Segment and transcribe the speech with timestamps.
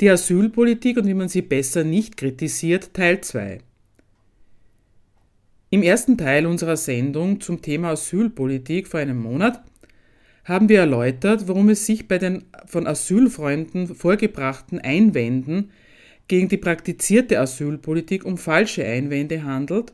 [0.00, 3.58] Die Asylpolitik und wie man sie besser nicht kritisiert, Teil 2.
[5.68, 9.62] Im ersten Teil unserer Sendung zum Thema Asylpolitik vor einem Monat
[10.44, 15.70] haben wir erläutert, worum es sich bei den von Asylfreunden vorgebrachten Einwänden
[16.28, 19.92] gegen die praktizierte Asylpolitik um falsche Einwände handelt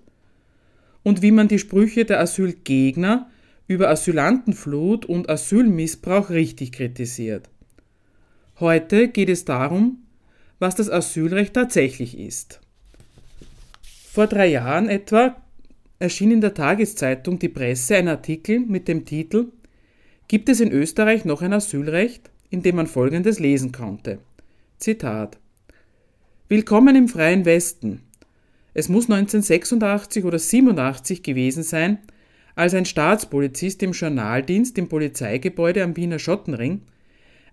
[1.03, 3.29] und wie man die Sprüche der Asylgegner
[3.67, 7.51] über Asylantenflut und Asylmissbrauch richtig kritisiert.
[8.59, 9.99] Heute geht es darum,
[10.59, 12.61] was das Asylrecht tatsächlich ist.
[14.11, 15.37] Vor drei Jahren etwa
[15.99, 19.53] erschien in der Tageszeitung Die Presse ein Artikel mit dem Titel
[20.27, 24.21] Gibt es in Österreich noch ein Asylrecht, in dem man Folgendes lesen konnte.
[24.79, 25.37] Zitat
[26.49, 28.01] Willkommen im freien Westen.
[28.73, 31.99] Es muss 1986 oder 87 gewesen sein,
[32.55, 36.81] als ein Staatspolizist im Journaldienst im Polizeigebäude am Wiener Schottenring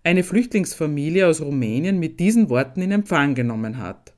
[0.03, 4.13] eine Flüchtlingsfamilie aus Rumänien mit diesen Worten in Empfang genommen hat.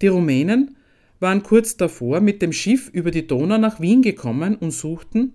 [0.00, 0.76] Die Rumänen
[1.20, 5.34] waren kurz davor mit dem Schiff über die Donau nach Wien gekommen und suchten,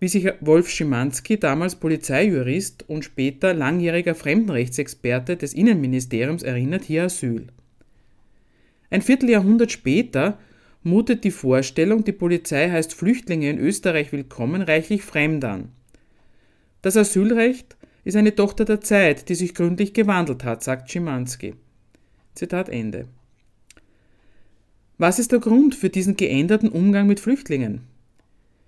[0.00, 7.48] wie sich Wolf Schimanski, damals Polizeijurist und später langjähriger Fremdenrechtsexperte des Innenministeriums, erinnert, hier Asyl.
[8.90, 10.38] Ein Vierteljahrhundert später
[10.82, 15.72] mutet die Vorstellung, die Polizei heißt Flüchtlinge in Österreich willkommen, reichlich fremd an.
[16.80, 21.54] Das Asylrecht ist eine Tochter der Zeit, die sich gründlich gewandelt hat, sagt Schimanski.
[22.34, 23.06] Zitat Ende.
[24.96, 27.82] Was ist der Grund für diesen geänderten Umgang mit Flüchtlingen?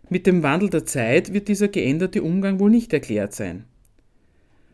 [0.08, 3.64] Mit dem Wandel der Zeit wird dieser geänderte Umgang wohl nicht erklärt sein.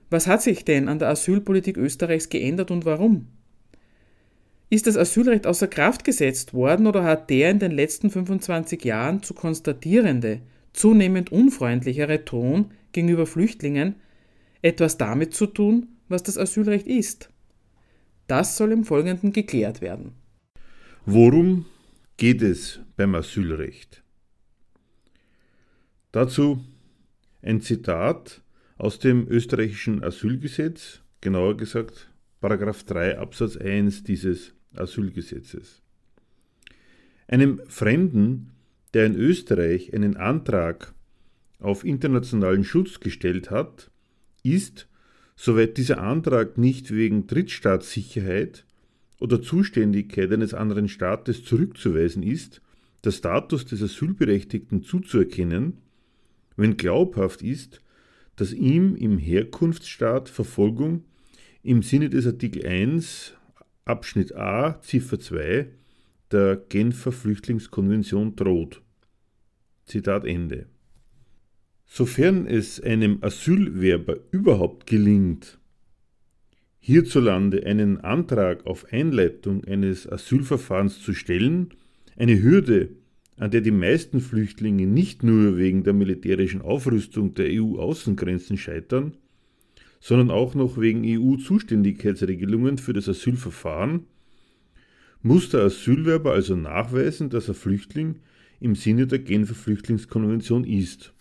[0.09, 3.27] Was hat sich denn an der Asylpolitik Österreichs geändert und warum?
[4.69, 9.23] Ist das Asylrecht außer Kraft gesetzt worden oder hat der in den letzten 25 Jahren
[9.23, 10.41] zu konstatierende,
[10.73, 13.97] zunehmend unfreundlichere Ton gegenüber Flüchtlingen
[14.67, 17.31] etwas damit zu tun, was das Asylrecht ist.
[18.27, 20.15] Das soll im Folgenden geklärt werden.
[21.05, 21.67] Worum
[22.17, 24.03] geht es beim Asylrecht?
[26.11, 26.65] Dazu
[27.43, 28.43] ein Zitat
[28.77, 35.81] aus dem österreichischen Asylgesetz, genauer gesagt Paragraph 3 Absatz 1 dieses Asylgesetzes.
[37.29, 38.51] Einem Fremden,
[38.95, 40.93] der in Österreich einen Antrag
[41.61, 43.91] auf internationalen Schutz gestellt hat,
[44.55, 44.89] ist,
[45.37, 48.65] soweit dieser Antrag nicht wegen Drittstaatssicherheit
[49.21, 52.63] oder Zuständigkeit eines anderen Staates zurückzuweisen ist,
[53.05, 55.79] der Status des Asylberechtigten zuzuerkennen,
[56.57, 57.81] wenn glaubhaft ist,
[58.37, 61.05] dass ihm im Herkunftsstaat Verfolgung
[61.63, 63.35] im Sinne des Artikel 1
[63.85, 65.69] Abschnitt a Ziffer 2
[66.33, 68.83] der Genfer Flüchtlingskonvention droht.
[69.85, 70.67] Zitat Ende.
[71.87, 75.59] Sofern es einem Asylwerber überhaupt gelingt,
[76.81, 81.71] hierzulande einen Antrag auf Einleitung eines Asylverfahrens zu stellen,
[82.17, 82.91] eine Hürde,
[83.39, 89.17] an der die meisten Flüchtlinge nicht nur wegen der militärischen Aufrüstung der EU-Außengrenzen scheitern,
[90.01, 94.05] sondern auch noch wegen EU-Zuständigkeitsregelungen für das Asylverfahren,
[95.23, 98.21] muss der Asylwerber also nachweisen, dass er Flüchtling
[98.61, 101.13] im Sinne der Genfer Flüchtlingskonvention ist.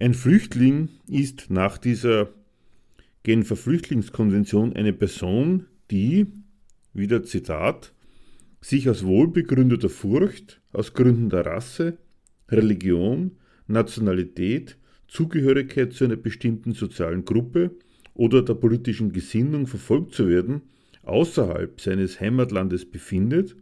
[0.00, 2.28] Ein Flüchtling ist nach dieser
[3.24, 6.26] Genfer Flüchtlingskonvention eine Person, die,
[6.94, 7.92] wieder Zitat,
[8.60, 11.98] sich aus wohlbegründeter Furcht, aus Gründen der Rasse,
[12.48, 13.32] Religion,
[13.66, 14.78] Nationalität,
[15.08, 17.72] Zugehörigkeit zu einer bestimmten sozialen Gruppe
[18.14, 20.62] oder der politischen Gesinnung verfolgt zu werden,
[21.02, 23.56] außerhalb seines Heimatlandes befindet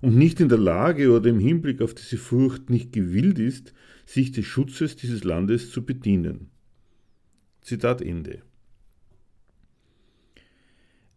[0.00, 3.74] und nicht in der Lage oder im Hinblick auf diese Furcht nicht gewillt ist,
[4.06, 6.48] sich des Schutzes dieses Landes zu bedienen.
[7.60, 8.42] Zitat Ende.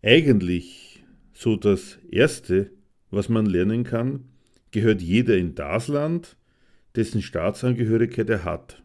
[0.01, 1.03] Eigentlich,
[1.33, 2.71] so das Erste,
[3.11, 4.25] was man lernen kann,
[4.71, 6.35] gehört jeder in das Land,
[6.95, 8.83] dessen Staatsangehörigkeit er hat.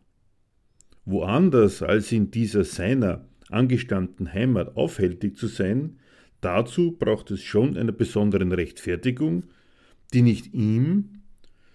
[1.07, 5.99] Woanders als in dieser seiner angestammten Heimat aufhältig zu sein,
[6.41, 9.45] dazu braucht es schon einer besonderen Rechtfertigung,
[10.13, 11.14] die nicht ihm,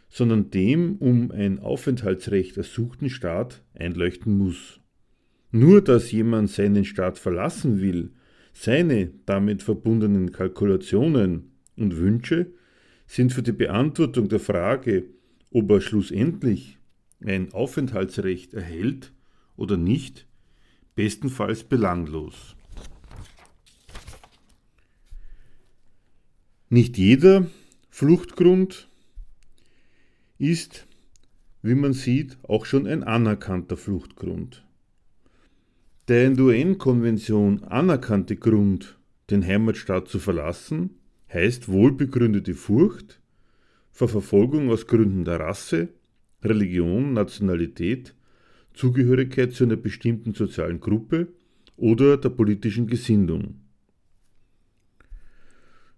[0.09, 4.79] sondern dem um ein Aufenthaltsrecht ersuchten Staat einleuchten muss.
[5.51, 8.11] Nur dass jemand seinen Staat verlassen will,
[8.61, 12.51] Seine damit verbundenen Kalkulationen und Wünsche
[13.07, 15.05] sind für die Beantwortung der Frage,
[15.49, 16.77] ob er schlussendlich
[17.23, 19.13] ein Aufenthaltsrecht erhält
[19.55, 20.27] oder nicht,
[20.95, 22.57] bestenfalls belanglos.
[26.69, 27.47] Nicht jeder
[27.89, 28.88] Fluchtgrund
[30.39, 30.87] ist,
[31.61, 34.65] wie man sieht, auch schon ein anerkannter Fluchtgrund.
[36.07, 38.97] Der in der UN-Konvention anerkannte Grund,
[39.29, 40.95] den Heimatstaat zu verlassen,
[41.31, 43.21] heißt wohlbegründete Furcht
[43.91, 45.89] vor Verfolgung aus Gründen der Rasse,
[46.41, 48.15] Religion, Nationalität,
[48.73, 51.27] Zugehörigkeit zu einer bestimmten sozialen Gruppe
[51.75, 53.61] oder der politischen Gesinnung.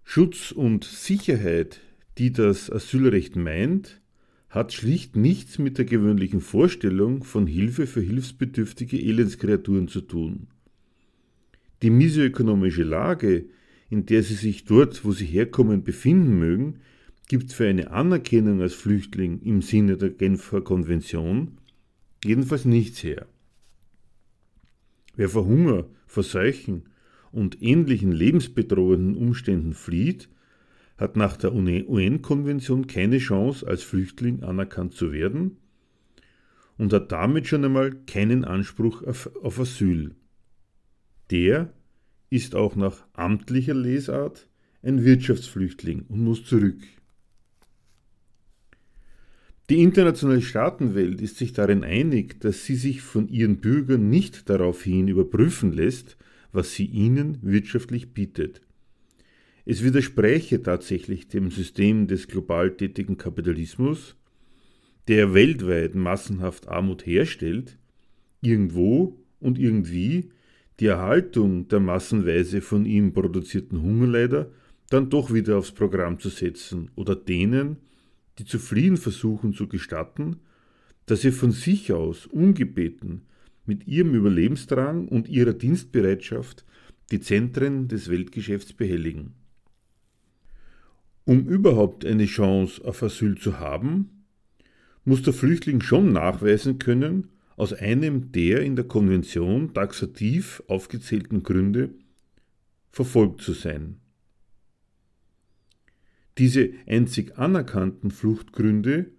[0.02, 1.80] Schutz und Sicherheit,
[2.18, 4.01] die das Asylrecht meint,
[4.52, 10.48] hat schlicht nichts mit der gewöhnlichen Vorstellung von Hilfe für hilfsbedürftige Elendskreaturen zu tun.
[11.80, 13.46] Die misoökonomische Lage,
[13.88, 16.80] in der sie sich dort, wo sie herkommen, befinden mögen,
[17.28, 21.56] gibt für eine Anerkennung als Flüchtling im Sinne der Genfer Konvention
[22.22, 23.26] jedenfalls nichts her.
[25.16, 26.90] Wer vor Hunger, vor Seuchen
[27.30, 30.28] und ähnlichen lebensbedrohenden Umständen flieht,
[30.98, 35.56] hat nach der UN-Konvention keine Chance, als Flüchtling anerkannt zu werden
[36.78, 40.14] und hat damit schon einmal keinen Anspruch auf, Asyl.
[41.30, 41.72] Der
[42.30, 44.48] ist auch nach amtlicher Lesart
[44.82, 46.78] ein Wirtschaftsflüchtling und muss zurück.
[49.70, 55.08] Die internationale Staatenwelt ist sich darin einig, dass sie sich von ihren Bürgern nicht daraufhin
[55.08, 56.16] überprüfen lässt,
[56.52, 58.60] was sie ihnen wirtschaftlich bietet.
[59.64, 64.16] Es widerspräche tatsächlich dem System des global tätigen Kapitalismus,
[65.06, 67.78] der weltweit massenhaft Armut herstellt,
[68.40, 70.30] irgendwo und irgendwie
[70.80, 74.50] die Erhaltung der massenweise von ihm produzierten Hungerleider
[74.90, 77.76] dann doch wieder aufs Programm zu setzen oder denen,
[78.38, 80.40] die zu fliehen versuchen, zu gestatten,
[81.06, 83.22] dass sie von sich aus ungebeten
[83.64, 86.64] mit ihrem Überlebensdrang und ihrer Dienstbereitschaft
[87.12, 89.34] die Zentren des Weltgeschäfts behelligen.
[91.24, 94.24] Um überhaupt eine Chance auf Asyl zu haben,
[95.04, 101.90] muss der Flüchtling schon nachweisen können, aus einem der in der Konvention taxativ aufgezählten Gründe
[102.90, 104.00] verfolgt zu sein.
[106.38, 109.10] Diese einzig anerkannten Fluchtgründe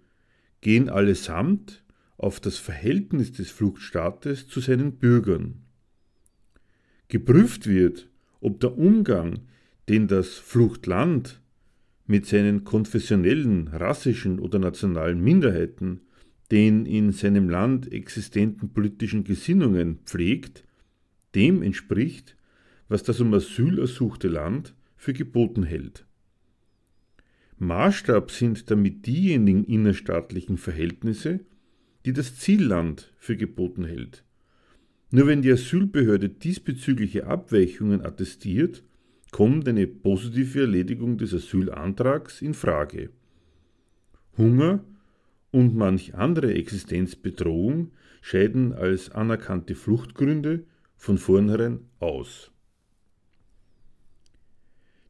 [0.60, 1.84] gehen allesamt
[2.16, 5.62] auf das Verhältnis des Fluchtstaates zu seinen Bürgern.
[7.08, 8.08] Geprüft wird,
[8.40, 9.40] ob der Umgang,
[9.88, 11.40] den das Fluchtland
[12.06, 16.00] mit seinen konfessionellen, rassischen oder nationalen Minderheiten,
[16.50, 20.64] den in seinem Land existenten politischen Gesinnungen pflegt,
[21.34, 22.36] dem entspricht,
[22.88, 26.06] was das um Asyl ersuchte Land für geboten hält.
[27.58, 31.40] Maßstab sind damit diejenigen innerstaatlichen Verhältnisse,
[32.04, 34.24] die das Zielland für geboten hält.
[35.10, 38.82] Nur wenn die Asylbehörde diesbezügliche Abweichungen attestiert,
[39.34, 43.10] kommt eine positive Erledigung des Asylantrags in Frage.
[44.38, 44.84] Hunger
[45.50, 47.90] und manch andere Existenzbedrohung
[48.22, 50.62] scheiden als anerkannte Fluchtgründe
[50.94, 52.52] von vornherein aus.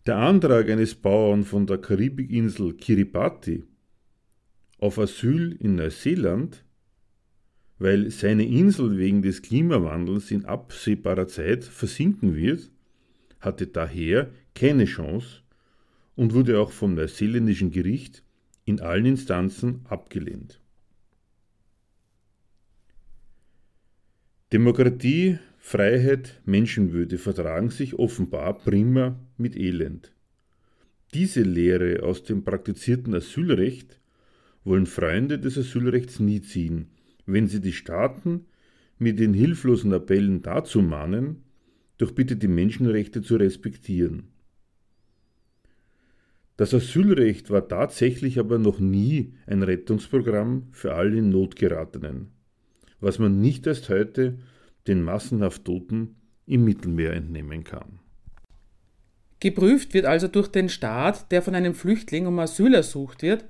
[0.06, 3.64] Der Antrag eines Bauern von der Karibikinsel Kiribati
[4.78, 6.64] auf Asyl in Neuseeland,
[7.78, 12.70] weil seine Insel wegen des Klimawandels in absehbarer Zeit versinken wird,
[13.44, 15.42] hatte daher keine Chance
[16.16, 18.22] und wurde auch vom neuseeländischen Gericht
[18.64, 20.60] in allen Instanzen abgelehnt.
[24.52, 30.12] Demokratie, Freiheit, Menschenwürde vertragen sich offenbar prima mit Elend.
[31.12, 33.98] Diese Lehre aus dem praktizierten Asylrecht
[34.62, 36.90] wollen Freunde des Asylrechts nie ziehen,
[37.26, 38.46] wenn sie die Staaten
[38.98, 41.42] mit den hilflosen Appellen dazu mahnen,
[41.98, 44.34] doch bitte die Menschenrechte zu respektieren.
[46.56, 52.30] Das Asylrecht war tatsächlich aber noch nie ein Rettungsprogramm für alle in Not geratenen,
[53.00, 54.38] was man nicht erst heute
[54.86, 57.98] den massenhaft Toten im Mittelmeer entnehmen kann.
[59.40, 63.44] Geprüft wird also durch den Staat, der von einem Flüchtling um Asyl ersucht wird,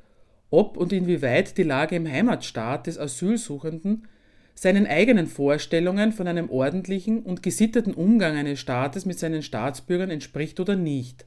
[0.51, 4.09] ob und inwieweit die Lage im Heimatstaat des Asylsuchenden
[4.55, 10.61] seinen eigenen Vorstellungen von einem ordentlichen und gesitteten Umgang eines Staates mit seinen Staatsbürgern entspricht
[10.61, 11.27] oder nicht.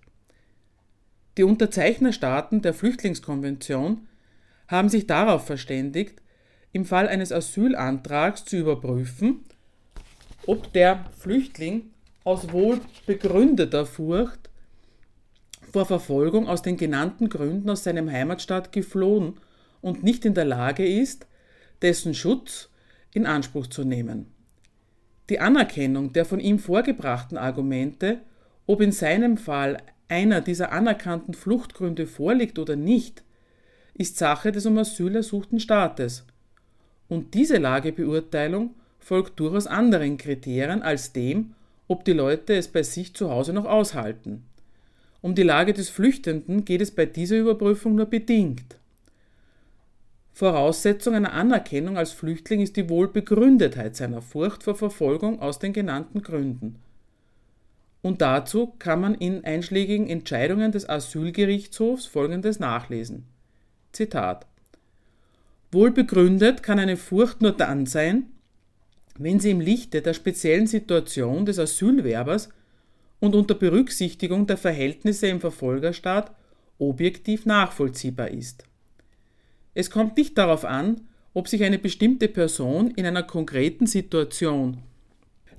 [1.37, 4.07] Die Unterzeichnerstaaten der Flüchtlingskonvention
[4.67, 6.21] haben sich darauf verständigt,
[6.71, 9.41] im Fall eines Asylantrags zu überprüfen,
[10.45, 11.91] ob der Flüchtling
[12.23, 14.49] aus wohl begründeter Furcht
[15.71, 19.35] vor Verfolgung aus den genannten Gründen aus seinem Heimatstaat geflohen
[19.81, 21.27] und nicht in der Lage ist,
[21.81, 22.69] dessen Schutz
[23.13, 24.27] in Anspruch zu nehmen.
[25.29, 28.21] Die Anerkennung der von ihm vorgebrachten Argumente,
[28.65, 33.23] ob in seinem Fall einer dieser anerkannten Fluchtgründe vorliegt oder nicht,
[33.93, 36.25] ist Sache des um Asyl ersuchten Staates.
[37.07, 41.55] Und diese Lagebeurteilung folgt durchaus anderen Kriterien als dem,
[41.87, 44.43] ob die Leute es bei sich zu Hause noch aushalten.
[45.21, 48.76] Um die Lage des Flüchtenden geht es bei dieser Überprüfung nur bedingt.
[50.37, 56.21] Voraussetzung einer Anerkennung als Flüchtling ist die Wohlbegründetheit seiner Furcht vor Verfolgung aus den genannten
[56.21, 56.75] Gründen.
[58.03, 63.23] Und dazu kann man in einschlägigen Entscheidungen des Asylgerichtshofs Folgendes nachlesen.
[63.93, 64.45] Zitat
[65.71, 68.27] Wohlbegründet kann eine Furcht nur dann sein,
[69.17, 72.49] wenn sie im Lichte der speziellen Situation des Asylwerbers
[73.19, 76.31] und unter Berücksichtigung der Verhältnisse im Verfolgerstaat
[76.77, 78.67] objektiv nachvollziehbar ist.
[79.77, 81.01] Es kommt nicht darauf an,
[81.35, 84.79] ob sich eine bestimmte Person in einer konkreten Situation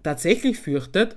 [0.02, 1.16] tatsächlich fürchtet,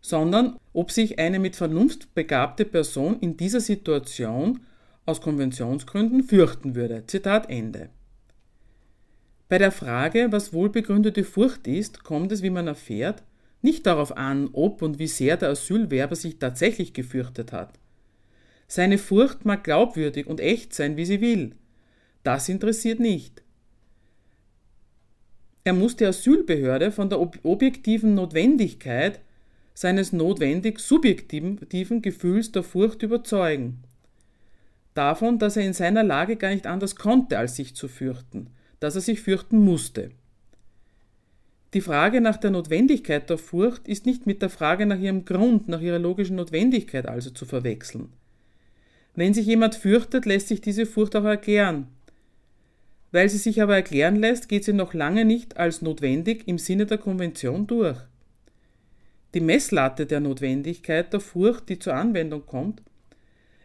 [0.00, 4.60] sondern ob sich eine mit Vernunft begabte Person in dieser Situation
[5.04, 7.04] aus Konventionsgründen fürchten würde.
[7.06, 7.90] Zitat Ende.
[9.50, 13.22] Bei der Frage, was wohlbegründete Furcht ist, kommt es, wie man erfährt,
[13.60, 17.78] nicht darauf an, ob und wie sehr der Asylwerber sich tatsächlich gefürchtet hat.
[18.66, 21.54] Seine Furcht mag glaubwürdig und echt sein, wie sie will.
[22.24, 23.42] Das interessiert nicht.
[25.62, 29.20] Er muss die Asylbehörde von der objektiven Notwendigkeit
[29.72, 33.82] seines notwendig subjektiven Gefühls der Furcht überzeugen.
[34.94, 38.50] Davon, dass er in seiner Lage gar nicht anders konnte, als sich zu fürchten,
[38.80, 40.10] dass er sich fürchten musste.
[41.72, 45.66] Die Frage nach der Notwendigkeit der Furcht ist nicht mit der Frage nach ihrem Grund,
[45.66, 48.12] nach ihrer logischen Notwendigkeit also zu verwechseln.
[49.16, 51.88] Wenn sich jemand fürchtet, lässt sich diese Furcht auch erklären,
[53.14, 56.84] weil sie sich aber erklären lässt, geht sie noch lange nicht als notwendig im Sinne
[56.84, 57.96] der Konvention durch.
[59.34, 62.82] Die Messlatte der Notwendigkeit der Furcht, die zur Anwendung kommt,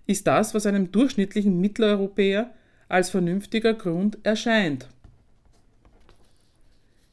[0.06, 2.52] ist das, was einem durchschnittlichen Mitteleuropäer
[2.90, 4.88] als vernünftiger Grund erscheint.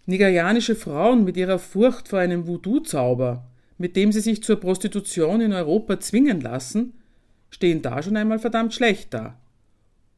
[0.04, 3.46] Nigerianische Frauen mit ihrer Furcht vor einem Voodoo-Zauber,
[3.78, 6.92] mit dem sie sich zur Prostitution in Europa zwingen lassen,
[7.48, 9.38] stehen da schon einmal verdammt schlecht da.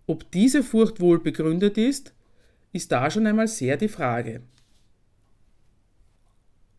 [0.09, 2.15] Ob diese Furcht wohl begründet ist,
[2.73, 4.41] ist da schon einmal sehr die Frage.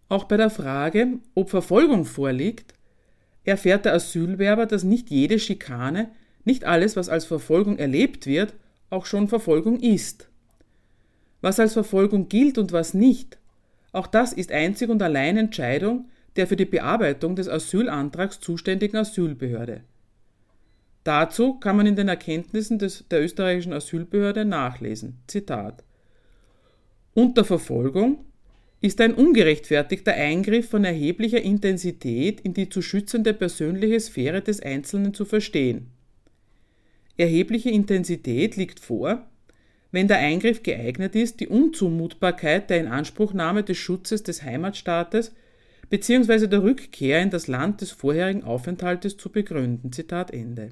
[0.08, 2.74] Auch bei der Frage, ob Verfolgung vorliegt,
[3.44, 6.10] erfährt der Asylwerber, dass nicht jede Schikane,
[6.44, 8.56] nicht alles, was als Verfolgung erlebt wird,
[8.90, 10.28] auch schon Verfolgung ist.
[11.42, 13.38] Was als Verfolgung gilt und was nicht,
[13.92, 19.82] auch das ist einzig und allein Entscheidung der für die Bearbeitung des Asylantrags zuständigen Asylbehörde.
[21.10, 25.18] Dazu kann man in den Erkenntnissen des, der österreichischen Asylbehörde nachlesen.
[25.26, 25.84] Zitat.
[27.16, 28.26] Unter Verfolgung
[28.80, 35.16] ist ein ungerechtfertigter Eingriff von erheblicher Intensität in die zu schützende persönliche Sphäre des Einzelnen
[35.16, 35.88] zu verstehen.
[37.18, 39.26] Erhebliche Intensität liegt vor,
[39.92, 45.34] wenn der Eingriff geeignet ist, die Unzumutbarkeit der Inanspruchnahme des Schutzes des Heimatstaates
[45.90, 46.46] bzw.
[46.46, 49.92] der Rückkehr in das Land des vorherigen Aufenthaltes zu begründen.
[49.92, 50.70] Zitat Ende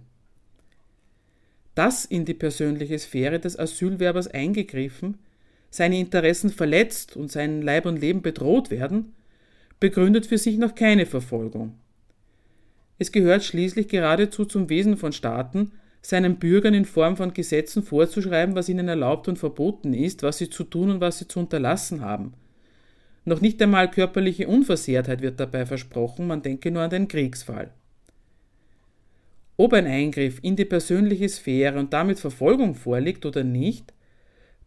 [1.78, 5.20] dass in die persönliche Sphäre des Asylwerbers eingegriffen,
[5.70, 9.14] seine Interessen verletzt und sein Leib und Leben bedroht werden,
[9.80, 11.76] begründet für sich noch keine Verfolgung.
[12.98, 18.56] Es gehört schließlich geradezu zum Wesen von Staaten, seinen Bürgern in Form von Gesetzen vorzuschreiben,
[18.56, 22.02] was ihnen erlaubt und verboten ist, was sie zu tun und was sie zu unterlassen
[22.02, 22.34] haben.
[23.26, 27.72] Noch nicht einmal körperliche Unversehrtheit wird dabei versprochen, man denke nur an den Kriegsfall.
[29.58, 33.92] Ob ein Eingriff in die persönliche Sphäre und damit Verfolgung vorliegt oder nicht,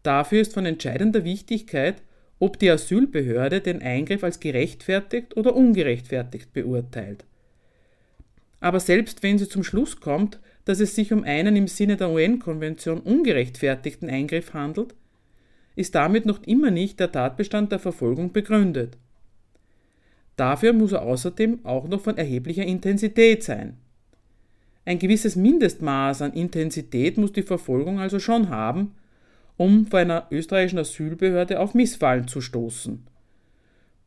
[0.03, 2.03] dafür ist von entscheidender Wichtigkeit,
[2.39, 7.23] ob die Asylbehörde den Eingriff als gerechtfertigt oder ungerechtfertigt beurteilt.
[8.59, 12.09] Aber selbst wenn sie zum Schluss kommt, dass es sich um einen im Sinne der
[12.09, 14.93] UN-Konvention ungerechtfertigten Eingriff handelt,
[15.75, 18.97] ist damit noch immer nicht der Tatbestand der Verfolgung begründet.
[20.35, 23.77] Dafür muss er außerdem auch noch von erheblicher Intensität sein.
[24.83, 28.95] Ein gewisses Mindestmaß an Intensität muss die Verfolgung also schon haben,
[29.57, 33.05] um vor einer österreichischen Asylbehörde auf Missfallen zu stoßen.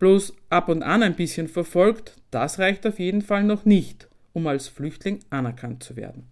[0.00, 4.47] Bloß ab und an ein bisschen verfolgt, das reicht auf jeden Fall noch nicht, um
[4.49, 6.25] als Flüchtling anerkannt zu werden.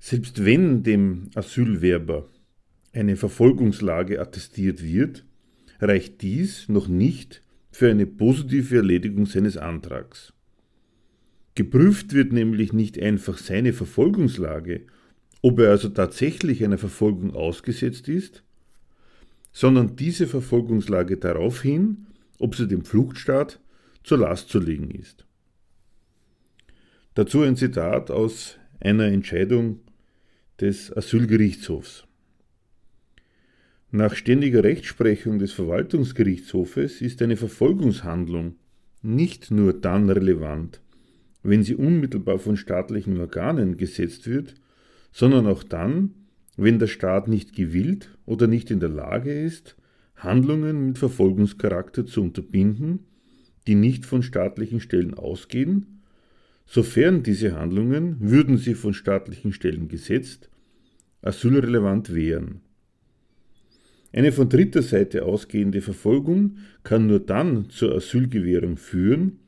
[0.00, 2.28] Selbst wenn dem Asylwerber
[2.92, 5.24] eine Verfolgungslage attestiert wird,
[5.78, 10.32] reicht dies noch nicht, für eine positive Erledigung seines Antrags.
[11.54, 14.82] Geprüft wird nämlich nicht einfach seine Verfolgungslage,
[15.42, 18.42] ob er also tatsächlich einer Verfolgung ausgesetzt ist,
[19.52, 22.06] sondern diese Verfolgungslage darauf hin,
[22.38, 23.60] ob sie dem Fluchtstaat
[24.04, 25.26] zur Last zu legen ist.
[27.14, 29.80] Dazu ein Zitat aus einer Entscheidung
[30.60, 32.04] des Asylgerichtshofs.
[33.90, 38.54] Nach ständiger Rechtsprechung des Verwaltungsgerichtshofes ist eine Verfolgungshandlung
[39.02, 40.80] nicht nur dann relevant,
[41.42, 44.54] wenn sie unmittelbar von staatlichen Organen gesetzt wird,
[45.12, 46.14] sondern auch dann,
[46.56, 49.76] wenn der Staat nicht gewillt oder nicht in der Lage ist,
[50.16, 53.06] Handlungen mit Verfolgungscharakter zu unterbinden,
[53.66, 56.02] die nicht von staatlichen Stellen ausgehen,
[56.66, 60.50] sofern diese Handlungen, würden sie von staatlichen Stellen gesetzt,
[61.22, 62.60] asylrelevant wären.
[64.12, 69.38] Eine von dritter Seite ausgehende Verfolgung kann nur dann zur Asylgewährung führen,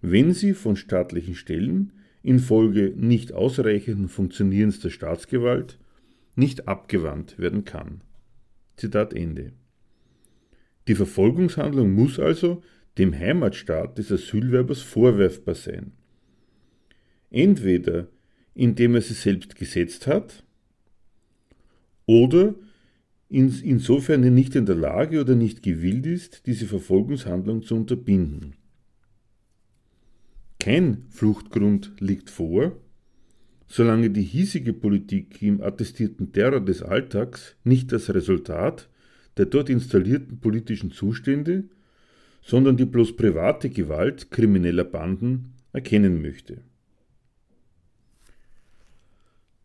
[0.00, 5.78] wenn sie von staatlichen Stellen infolge nicht ausreichenden Funktionierens der Staatsgewalt
[6.34, 8.02] nicht abgewandt werden kann.
[8.76, 9.52] Zitat Ende.
[10.88, 12.62] Die Verfolgungshandlung muss also
[12.98, 15.92] dem Heimatstaat des Asylwerbers vorwerfbar sein.
[17.30, 18.08] Entweder
[18.56, 20.42] indem er sie selbst gesetzt hat
[22.06, 22.54] oder
[23.28, 28.54] insofern er nicht in der Lage oder nicht gewillt ist, diese Verfolgungshandlung zu unterbinden.
[30.66, 32.72] Kein Fluchtgrund liegt vor,
[33.68, 38.88] solange die hiesige Politik im attestierten Terror des Alltags nicht das Resultat
[39.36, 41.68] der dort installierten politischen Zustände,
[42.42, 46.62] sondern die bloß private Gewalt krimineller Banden erkennen möchte.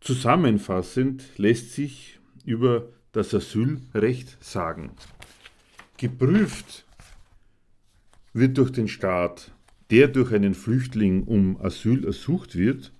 [0.00, 4.92] Zusammenfassend lässt sich über das Asylrecht sagen.
[5.96, 6.86] Geprüft
[8.34, 9.50] wird durch den Staat,
[9.92, 12.94] der durch einen Flüchtling um Asyl ersucht wird,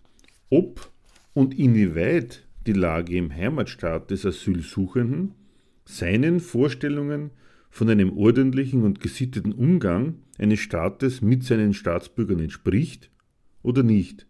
[0.51, 0.93] ob
[1.33, 5.33] und inwieweit die Lage im Heimatstaat des Asylsuchenden
[5.87, 7.31] seinen Vorstellungen
[7.71, 13.11] von einem ordentlichen und gesitteten Umgang eines Staates mit seinen Staatsbürgern entspricht
[13.63, 14.27] oder nicht.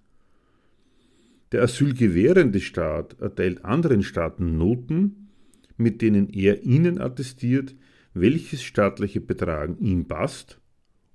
[1.50, 5.30] Der asylgewährende Staat erteilt anderen Staaten Noten,
[5.76, 7.74] mit denen er ihnen attestiert,
[8.14, 10.60] welches staatliche Betragen ihm passt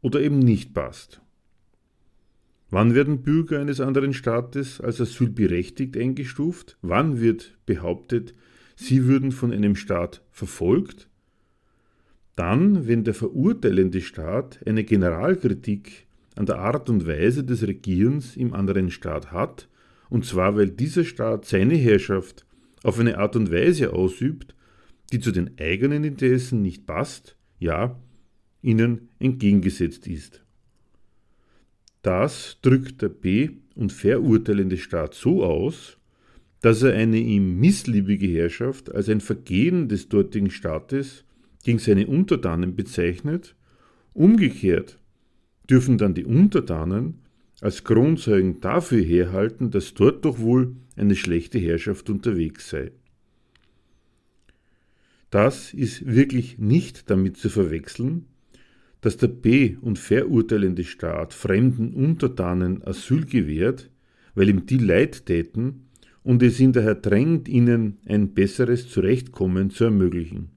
[0.01, 1.21] oder eben nicht passt.
[2.69, 6.77] Wann werden Bürger eines anderen Staates als asylberechtigt eingestuft?
[6.81, 8.33] Wann wird behauptet,
[8.75, 11.09] sie würden von einem Staat verfolgt?
[12.35, 18.53] Dann, wenn der verurteilende Staat eine Generalkritik an der Art und Weise des Regierens im
[18.53, 19.69] anderen Staat hat,
[20.09, 22.45] und zwar weil dieser Staat seine Herrschaft
[22.83, 24.55] auf eine Art und Weise ausübt,
[25.11, 27.99] die zu den eigenen Interessen nicht passt, ja,
[28.61, 30.43] ihnen entgegengesetzt ist.
[32.07, 35.97] Das drückt der B- und verurteilende Staat so aus,
[36.61, 41.25] dass er eine ihm missliebige Herrschaft als ein Vergehen des dortigen Staates
[41.65, 43.57] gegen seine Untertanen bezeichnet,
[44.13, 45.01] umgekehrt
[45.69, 47.15] dürfen dann die Untertanen
[47.59, 52.93] als Kronzeugen dafür herhalten, dass dort doch wohl eine schlechte Herrschaft unterwegs sei.
[55.29, 58.27] Das ist wirklich nicht damit zu verwechseln,
[59.01, 63.89] dass der be- und verurteilende Staat fremden Untertanen Asyl gewährt,
[64.35, 65.87] weil ihm die Leid täten
[66.23, 70.49] und es ihn daher drängt, ihnen ein besseres Zurechtkommen zu ermöglichen.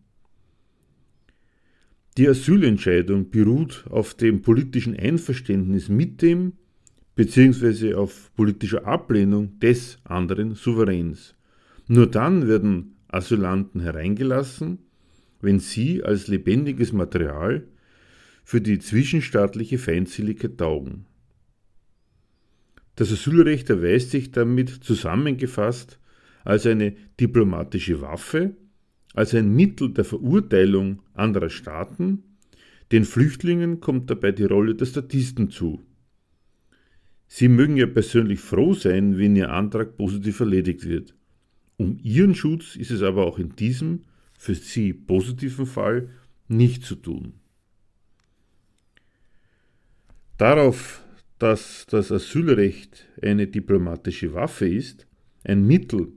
[2.16, 6.54] Die Asylentscheidung beruht auf dem politischen Einverständnis mit dem
[7.14, 7.94] bzw.
[7.94, 11.34] auf politischer Ablehnung des anderen Souveräns.
[11.86, 14.78] Nur dann werden Asylanten hereingelassen,
[15.40, 17.64] wenn sie als lebendiges Material
[18.50, 21.06] für die zwischenstaatliche Feindseligkeit taugen.
[22.96, 26.00] Das Asylrecht erweist sich damit zusammengefasst
[26.42, 28.56] als eine diplomatische Waffe,
[29.14, 32.24] als ein Mittel der Verurteilung anderer Staaten,
[32.90, 35.84] den Flüchtlingen kommt dabei die Rolle der Statisten zu.
[37.28, 41.14] Sie mögen ja persönlich froh sein, wenn ihr Antrag positiv erledigt wird.
[41.76, 46.08] Um ihren Schutz ist es aber auch in diesem für sie positiven Fall
[46.48, 47.34] nicht zu tun.
[50.40, 51.04] Darauf,
[51.38, 55.06] dass das Asylrecht eine diplomatische Waffe ist,
[55.44, 56.14] ein Mittel,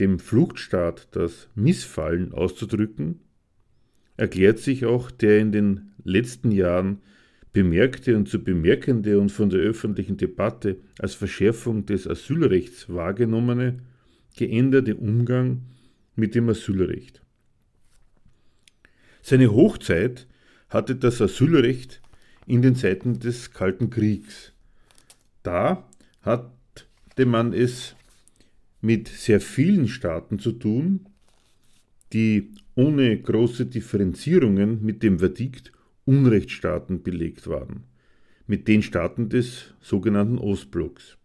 [0.00, 3.20] dem Fluchtstaat das Missfallen auszudrücken,
[4.16, 7.02] erklärt sich auch der in den letzten Jahren
[7.52, 13.80] bemerkte und zu bemerkende und von der öffentlichen Debatte als Verschärfung des Asylrechts wahrgenommene
[14.38, 15.66] geänderte Umgang
[16.16, 17.20] mit dem Asylrecht.
[19.20, 20.26] Seine Hochzeit
[20.70, 22.00] hatte das Asylrecht
[22.48, 24.52] in den Zeiten des Kalten Kriegs.
[25.42, 25.88] Da
[26.22, 27.94] hatte man es
[28.80, 31.06] mit sehr vielen Staaten zu tun,
[32.12, 35.72] die ohne große Differenzierungen mit dem Verdikt
[36.04, 37.84] Unrechtsstaaten belegt waren,
[38.46, 41.18] mit den Staaten des sogenannten Ostblocks.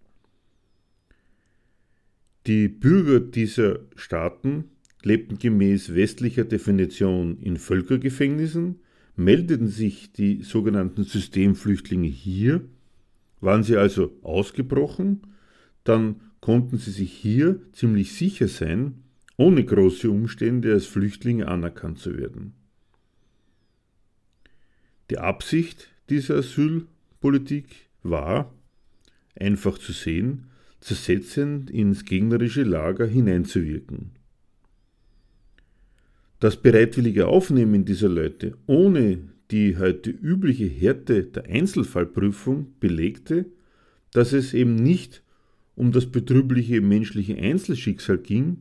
[2.47, 4.65] Die Bürger dieser Staaten
[5.03, 8.79] lebten gemäß westlicher Definition in Völkergefängnissen,
[9.15, 12.61] meldeten sich die sogenannten Systemflüchtlinge hier,
[13.41, 15.21] waren sie also ausgebrochen,
[15.83, 19.03] dann konnten sie sich hier ziemlich sicher sein,
[19.37, 22.53] ohne große Umstände als Flüchtlinge anerkannt zu werden.
[25.09, 28.53] Die Absicht dieser Asylpolitik war,
[29.35, 30.47] einfach zu sehen,
[30.79, 34.11] zersetzend ins gegnerische Lager hineinzuwirken.
[36.43, 43.45] Das bereitwillige Aufnehmen dieser Leute ohne die heute übliche Härte der Einzelfallprüfung belegte,
[44.11, 45.23] dass es eben nicht
[45.75, 48.57] um das betrübliche menschliche Einzelschicksal ging,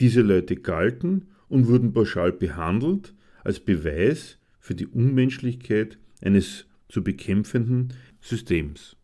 [0.00, 3.12] diese Leute galten und wurden pauschal behandelt
[3.44, 8.97] als Beweis für die Unmenschlichkeit eines zu bekämpfenden Systems.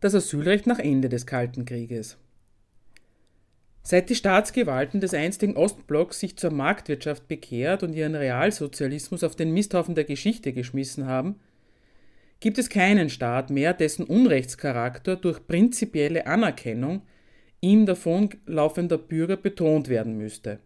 [0.00, 2.16] Das Asylrecht nach Ende des Kalten Krieges.
[3.82, 9.52] Seit die Staatsgewalten des einstigen Ostblocks sich zur Marktwirtschaft bekehrt und ihren Realsozialismus auf den
[9.52, 11.40] Misthaufen der Geschichte geschmissen haben,
[12.40, 17.02] gibt es keinen Staat mehr, dessen Unrechtscharakter durch prinzipielle Anerkennung
[17.60, 20.60] ihm davonlaufender Bürger betont werden müsste.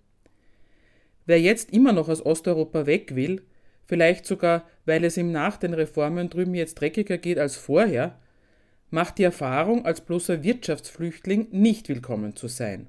[1.26, 3.42] Wer jetzt immer noch aus Osteuropa weg will,
[3.86, 8.18] vielleicht sogar, weil es ihm nach den Reformen drüben jetzt dreckiger geht als vorher,
[8.94, 12.86] macht die Erfahrung, als bloßer Wirtschaftsflüchtling nicht willkommen zu sein.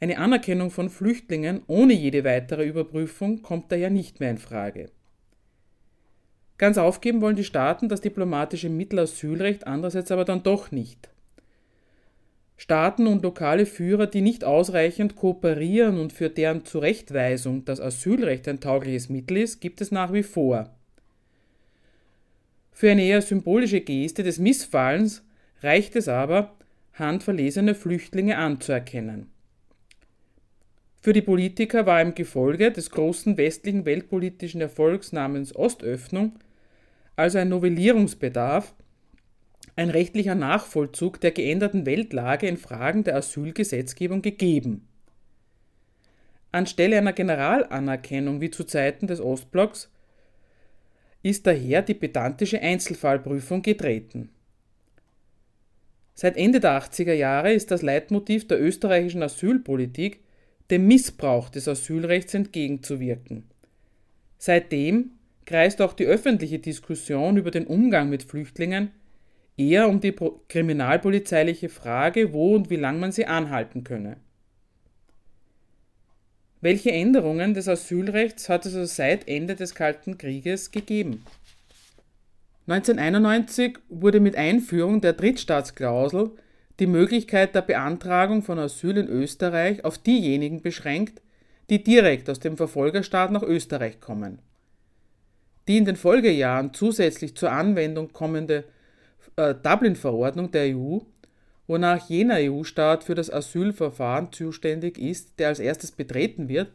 [0.00, 4.90] Eine Anerkennung von Flüchtlingen ohne jede weitere Überprüfung kommt daher nicht mehr in Frage.
[6.56, 11.10] Ganz aufgeben wollen die Staaten das diplomatische Mittel Asylrecht andererseits aber dann doch nicht.
[12.56, 18.60] Staaten und lokale Führer, die nicht ausreichend kooperieren und für deren Zurechtweisung das Asylrecht ein
[18.60, 20.70] taugliches Mittel ist, gibt es nach wie vor.
[22.72, 25.22] Für eine eher symbolische Geste des Missfallens
[25.60, 26.56] reicht es aber,
[26.94, 29.28] handverlesene Flüchtlinge anzuerkennen.
[31.00, 36.38] Für die Politiker war im Gefolge des großen westlichen weltpolitischen Erfolgs namens Ostöffnung
[37.16, 38.74] also ein Novellierungsbedarf,
[39.76, 44.88] ein rechtlicher Nachvollzug der geänderten Weltlage in Fragen der Asylgesetzgebung gegeben.
[46.50, 49.90] Anstelle einer Generalanerkennung wie zu Zeiten des Ostblocks
[51.22, 54.30] ist daher die pedantische Einzelfallprüfung getreten.
[56.14, 60.20] Seit Ende der 80er Jahre ist das Leitmotiv der österreichischen Asylpolitik,
[60.70, 63.44] dem Missbrauch des Asylrechts entgegenzuwirken.
[64.38, 65.12] Seitdem
[65.44, 68.90] kreist auch die öffentliche Diskussion über den Umgang mit Flüchtlingen
[69.56, 70.14] eher um die
[70.48, 74.16] kriminalpolizeiliche Frage, wo und wie lang man sie anhalten könne.
[76.62, 81.24] Welche Änderungen des Asylrechts hat es also seit Ende des Kalten Krieges gegeben?
[82.68, 86.30] 1991 wurde mit Einführung der Drittstaatsklausel
[86.78, 91.20] die Möglichkeit der Beantragung von Asyl in Österreich auf diejenigen beschränkt,
[91.68, 94.38] die direkt aus dem Verfolgerstaat nach Österreich kommen.
[95.66, 98.62] Die in den Folgejahren zusätzlich zur Anwendung kommende
[99.34, 100.98] äh, Dublin-Verordnung der EU,
[101.72, 106.68] wonach jener EU-Staat für das Asylverfahren zuständig ist, der als erstes betreten wird,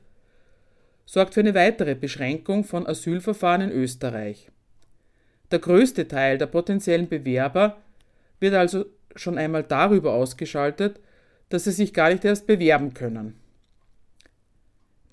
[1.05, 4.49] sorgt für eine weitere Beschränkung von Asylverfahren in Österreich.
[5.51, 7.77] Der größte Teil der potenziellen Bewerber
[8.41, 10.99] wird also schon einmal darüber ausgeschaltet,
[11.49, 13.39] dass sie sich gar nicht erst bewerben können.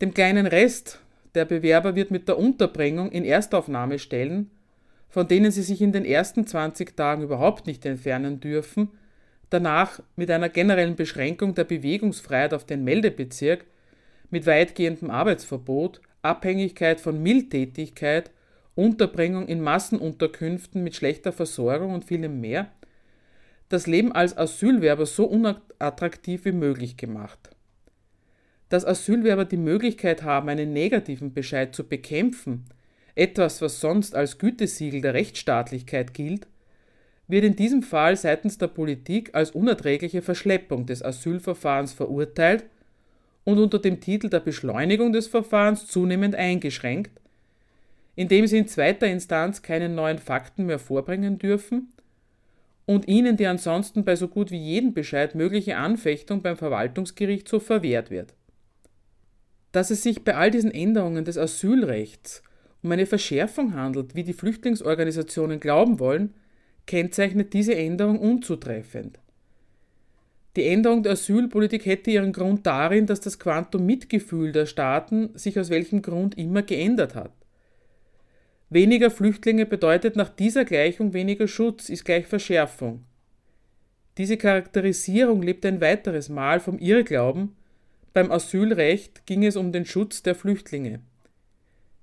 [0.00, 0.98] Dem kleinen Rest
[1.36, 4.50] der Bewerber wird mit der Unterbringung in Erstaufnahmestellen
[5.14, 8.88] von denen sie sich in den ersten 20 Tagen überhaupt nicht entfernen dürfen,
[9.50, 13.64] danach mit einer generellen Beschränkung der Bewegungsfreiheit auf den Meldebezirk,
[14.30, 18.30] mit weitgehendem Arbeitsverbot, Abhängigkeit von Mildtätigkeit,
[18.74, 22.70] Unterbringung in Massenunterkünften mit schlechter Versorgung und vielem mehr,
[23.68, 27.50] das Leben als Asylwerber so unattraktiv wie möglich gemacht.
[28.68, 32.64] Dass Asylwerber die Möglichkeit haben, einen negativen Bescheid zu bekämpfen,
[33.14, 36.46] etwas, was sonst als Gütesiegel der Rechtsstaatlichkeit gilt,
[37.26, 42.64] wird in diesem Fall seitens der Politik als unerträgliche Verschleppung des Asylverfahrens verurteilt
[43.44, 47.20] und unter dem Titel der Beschleunigung des Verfahrens zunehmend eingeschränkt,
[48.14, 51.92] indem sie in zweiter Instanz keine neuen Fakten mehr vorbringen dürfen
[52.86, 57.58] und ihnen die ansonsten bei so gut wie jedem Bescheid mögliche Anfechtung beim Verwaltungsgericht so
[57.58, 58.34] verwehrt wird.
[59.72, 62.42] Dass es sich bei all diesen Änderungen des Asylrechts
[62.82, 66.34] um eine Verschärfung handelt, wie die Flüchtlingsorganisationen glauben wollen,
[66.86, 69.18] kennzeichnet diese Änderung unzutreffend.
[70.56, 75.58] Die Änderung der Asylpolitik hätte ihren Grund darin, dass das Quantum Mitgefühl der Staaten sich
[75.58, 77.32] aus welchem Grund immer geändert hat.
[78.70, 83.04] Weniger Flüchtlinge bedeutet nach dieser Gleichung weniger Schutz, ist gleich Verschärfung.
[84.16, 87.56] Diese Charakterisierung lebt ein weiteres Mal vom Irrglauben,
[88.12, 91.00] beim Asylrecht ging es um den Schutz der Flüchtlinge.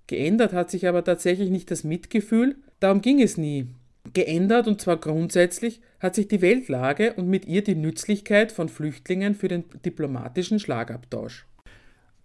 [0.08, 3.67] Geändert hat sich aber tatsächlich nicht das Mitgefühl, darum ging es nie.
[4.13, 9.36] Geändert, und zwar grundsätzlich, hat sich die Weltlage und mit ihr die Nützlichkeit von Flüchtlingen
[9.36, 11.45] für den diplomatischen Schlagabtausch.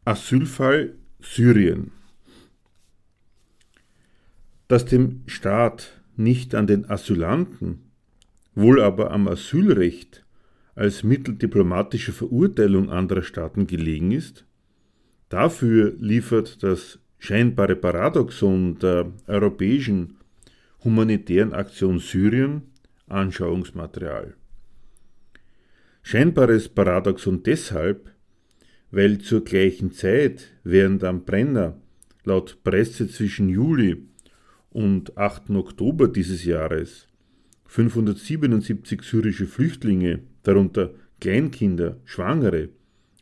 [0.05, 1.92] Asylfall Syrien.
[4.68, 7.90] Dass dem Staat nicht an den Asylanten,
[8.55, 10.25] wohl aber am Asylrecht
[10.75, 14.44] als Mittel diplomatischer Verurteilung anderer Staaten gelegen ist,
[15.29, 20.16] dafür liefert das scheinbare Paradoxon der europäischen
[20.87, 22.62] humanitären Aktion Syrien
[23.09, 24.35] Anschauungsmaterial.
[26.03, 28.12] Scheinbares Paradoxon deshalb,
[28.92, 31.77] weil zur gleichen Zeit, während am Brenner
[32.25, 34.07] laut Presse zwischen Juli
[34.70, 35.51] und 8.
[35.51, 37.09] Oktober dieses Jahres
[37.66, 42.68] 577 syrische Flüchtlinge, darunter Kleinkinder, Schwangere,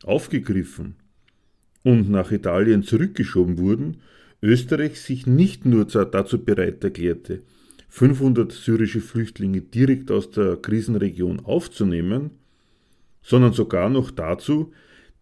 [0.03, 0.97] aufgegriffen
[1.83, 3.97] und nach Italien zurückgeschoben wurden,
[4.43, 7.41] Österreich sich nicht nur dazu bereit erklärte,
[7.95, 12.31] 500 syrische Flüchtlinge direkt aus der Krisenregion aufzunehmen,
[13.21, 14.73] sondern sogar noch dazu,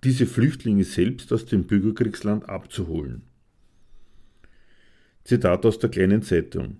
[0.04, 3.22] diese Flüchtlinge selbst aus dem Bürgerkriegsland abzuholen.
[5.24, 6.78] Zitat aus der kleinen Zeitung.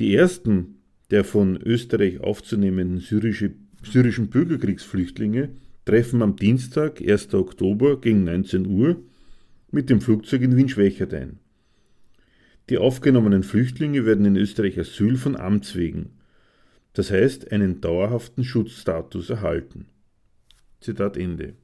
[0.00, 0.80] Die ersten
[1.12, 3.52] der von Österreich aufzunehmenden syrische,
[3.84, 5.50] syrischen Bürgerkriegsflüchtlinge
[5.84, 7.32] treffen am Dienstag, 1.
[7.34, 8.96] Oktober gegen 19 Uhr
[9.70, 11.38] mit dem Flugzeug in Wien-Schwächert ein.
[12.70, 16.10] Die aufgenommenen Flüchtlinge werden in Österreich Asyl von Amts wegen,
[16.92, 19.86] das heißt einen dauerhaften Schutzstatus erhalten.
[20.80, 21.54] Zitat Ende.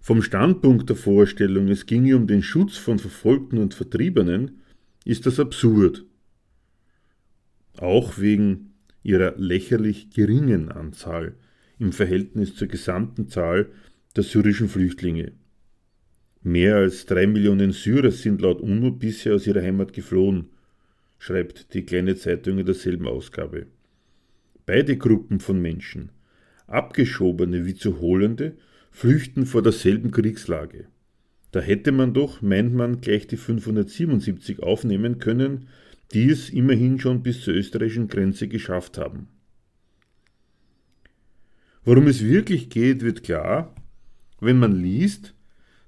[0.00, 4.60] Vom Standpunkt der Vorstellung, es ginge um den Schutz von Verfolgten und Vertriebenen,
[5.04, 6.04] ist das absurd.
[7.78, 11.34] Auch wegen ihrer lächerlich geringen Anzahl
[11.78, 13.70] im Verhältnis zur gesamten Zahl
[14.16, 15.32] der syrischen Flüchtlinge.
[16.46, 20.50] Mehr als drei Millionen Syrer sind laut UNO bisher aus ihrer Heimat geflohen,
[21.18, 23.66] schreibt die kleine Zeitung in derselben Ausgabe.
[24.66, 26.10] Beide Gruppen von Menschen,
[26.66, 28.58] Abgeschobene wie zu Holende,
[28.90, 30.86] flüchten vor derselben Kriegslage.
[31.50, 35.68] Da hätte man doch, meint man, gleich die 577 aufnehmen können,
[36.12, 39.28] die es immerhin schon bis zur österreichischen Grenze geschafft haben.
[41.84, 43.74] Worum es wirklich geht, wird klar,
[44.40, 45.33] wenn man liest,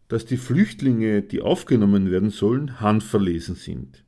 [0.09, 4.05] dass die Flüchtlinge, die aufgenommen werden sollen, handverlesen sind.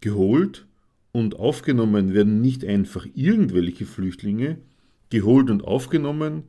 [0.00, 0.66] Geholt
[1.12, 4.58] und aufgenommen werden nicht einfach irgendwelche Flüchtlinge,
[5.10, 6.44] geholt und aufgenommen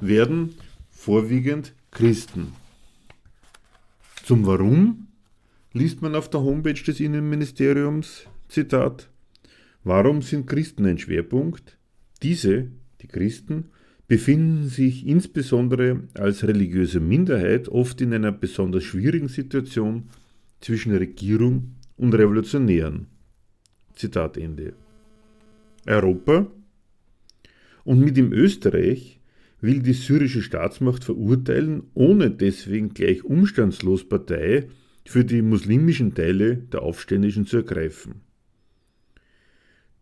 [0.00, 0.54] werden
[0.90, 2.52] vorwiegend Christen.
[4.24, 5.08] Zum Warum
[5.72, 9.08] liest man auf der Homepage des Innenministeriums, Zitat,
[9.84, 11.76] Warum sind Christen ein Schwerpunkt?
[12.22, 12.68] Diese,
[13.02, 13.70] die Christen,
[14.06, 20.10] befinden sich insbesondere als religiöse Minderheit oft in einer besonders schwierigen Situation
[20.60, 23.06] zwischen Regierung und Revolutionären.
[23.94, 24.74] Zitat Ende.
[25.86, 26.50] Europa
[27.84, 29.20] und mit ihm Österreich
[29.60, 34.68] will die syrische Staatsmacht verurteilen, ohne deswegen gleich umstandslos Partei
[35.06, 38.22] für die muslimischen Teile der Aufständischen zu ergreifen.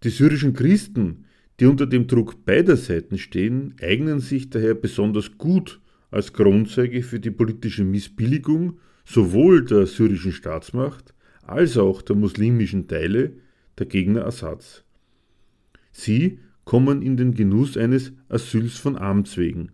[0.03, 1.27] Die syrischen Christen,
[1.61, 7.21] die unter dem Druck beider Seiten stehen, eignen sich daher besonders gut als Kronzeuge für
[7.21, 13.33] die politische Missbilligung sowohl der syrischen Staatsmacht als auch der muslimischen Teile
[13.79, 14.85] der Gegner Assads.
[15.91, 19.73] Sie kommen in den Genuss eines Asyls von Amts wegen,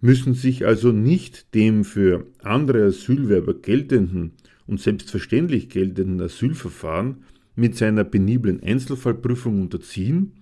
[0.00, 4.32] müssen sich also nicht dem für andere Asylwerber geltenden
[4.66, 10.32] und selbstverständlich geltenden Asylverfahren mit seiner peniblen Einzelfallprüfung unterziehen,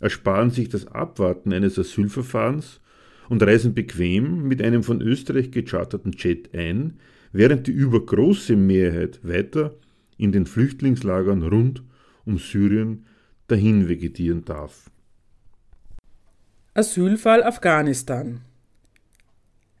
[0.00, 2.80] ersparen sich das Abwarten eines Asylverfahrens
[3.28, 6.98] und reisen bequem mit einem von Österreich gecharterten Jet ein,
[7.32, 9.76] während die übergroße Mehrheit weiter
[10.16, 11.84] in den Flüchtlingslagern rund
[12.24, 13.06] um Syrien
[13.46, 14.90] dahin vegetieren darf.
[16.74, 18.40] Asylfall Afghanistan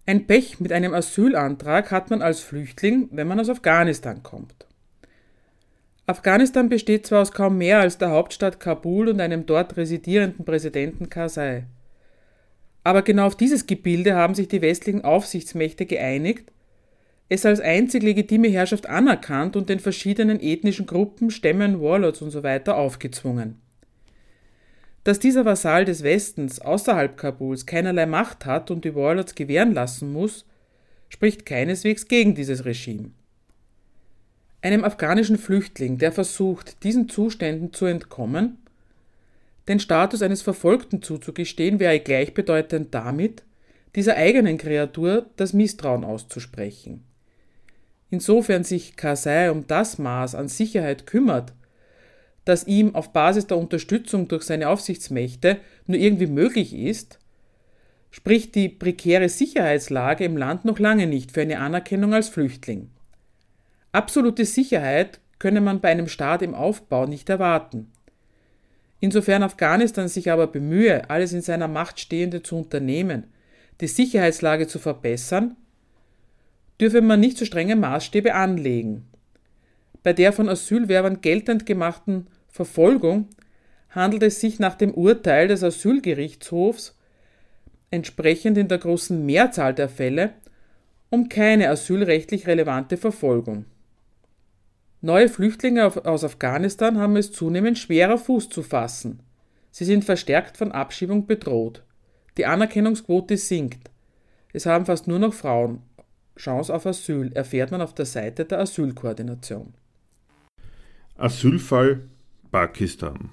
[0.06, 4.66] Ein Pech mit einem Asylantrag hat man als Flüchtling, wenn man aus Afghanistan kommt.
[6.10, 11.08] Afghanistan besteht zwar aus kaum mehr als der Hauptstadt Kabul und einem dort residierenden Präsidenten
[11.08, 11.64] Karzai.
[12.82, 16.50] Aber genau auf dieses Gebilde haben sich die westlichen Aufsichtsmächte geeinigt,
[17.28, 22.60] es als einzig legitime Herrschaft anerkannt und den verschiedenen ethnischen Gruppen, Stämmen, Warlords usw.
[22.66, 23.60] So aufgezwungen.
[25.04, 30.12] Dass dieser Vasall des Westens außerhalb Kabuls keinerlei Macht hat und die Warlords gewähren lassen
[30.12, 30.44] muss,
[31.08, 33.12] spricht keineswegs gegen dieses Regime.
[34.62, 38.58] Einem afghanischen Flüchtling, der versucht, diesen Zuständen zu entkommen,
[39.68, 43.42] den Status eines Verfolgten zuzugestehen, wäre gleichbedeutend damit,
[43.94, 47.04] dieser eigenen Kreatur das Misstrauen auszusprechen.
[48.10, 51.52] Insofern sich Kasai um das Maß an Sicherheit kümmert,
[52.44, 57.18] das ihm auf Basis der Unterstützung durch seine Aufsichtsmächte nur irgendwie möglich ist,
[58.10, 62.90] spricht die prekäre Sicherheitslage im Land noch lange nicht für eine Anerkennung als Flüchtling.
[63.92, 67.90] Absolute Sicherheit könne man bei einem Staat im Aufbau nicht erwarten.
[69.00, 73.24] Insofern Afghanistan sich aber bemühe, alles in seiner Macht Stehende zu unternehmen,
[73.80, 75.56] die Sicherheitslage zu verbessern,
[76.80, 79.08] dürfe man nicht zu strenge Maßstäbe anlegen.
[80.02, 83.28] Bei der von Asylwerbern geltend gemachten Verfolgung
[83.88, 86.96] handelt es sich nach dem Urteil des Asylgerichtshofs
[87.90, 90.34] entsprechend in der großen Mehrzahl der Fälle
[91.10, 93.64] um keine asylrechtlich relevante Verfolgung.
[95.02, 99.20] Neue Flüchtlinge aus Afghanistan haben es zunehmend schwerer Fuß zu fassen.
[99.70, 101.82] Sie sind verstärkt von Abschiebung bedroht.
[102.36, 103.90] Die Anerkennungsquote sinkt.
[104.52, 105.82] Es haben fast nur noch Frauen
[106.40, 109.74] Chance auf Asyl erfährt man auf der Seite der Asylkoordination.
[111.16, 112.08] Asylfall
[112.50, 113.30] Pakistan.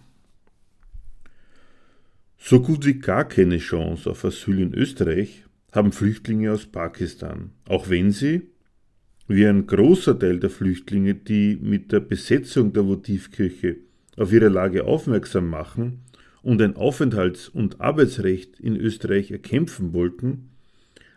[2.38, 7.90] So gut wie gar keine Chance auf Asyl in Österreich haben Flüchtlinge aus Pakistan, auch
[7.90, 8.50] wenn sie,
[9.28, 13.78] wie ein großer Teil der Flüchtlinge, die mit der Besetzung der Votivkirche
[14.16, 16.00] auf ihre Lage aufmerksam machen
[16.42, 20.50] und ein Aufenthalts- und Arbeitsrecht in Österreich erkämpfen wollten,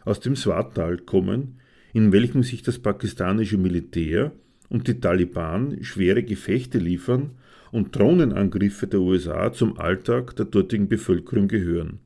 [0.04, 1.60] aus dem Swartal kommen,
[1.92, 4.32] in welchem sich das pakistanische Militär
[4.68, 7.32] und die Taliban schwere Gefechte liefern
[7.70, 12.00] und Drohnenangriffe der USA zum Alltag der dortigen Bevölkerung gehören.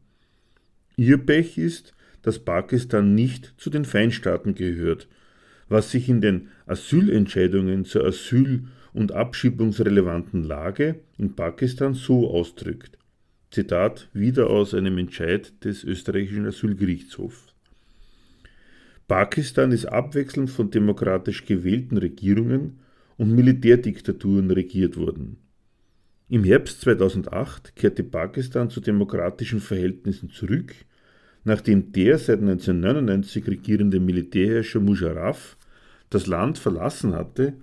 [0.97, 5.09] Ihr Pech ist, dass Pakistan nicht zu den Feinstaaten gehört,
[5.75, 12.97] was sich in den Asylentscheidungen zur asyl- und abschiebungsrelevanten Lage in Pakistan so ausdrückt.
[13.51, 17.55] Zitat wieder aus einem Entscheid des österreichischen Asylgerichtshofs.
[19.09, 22.79] Pakistan ist abwechselnd von demokratisch gewählten Regierungen
[23.17, 25.39] und Militärdiktaturen regiert worden.
[26.29, 30.73] Im Herbst 2008 kehrte Pakistan zu demokratischen Verhältnissen zurück,
[31.43, 35.57] nachdem der seit 1999 regierende Militärherrscher Musharraf
[36.15, 37.55] das Land verlassen hatte,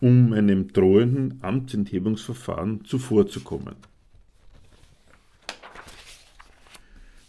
[0.00, 3.76] um einem drohenden Amtsenthebungsverfahren zuvorzukommen.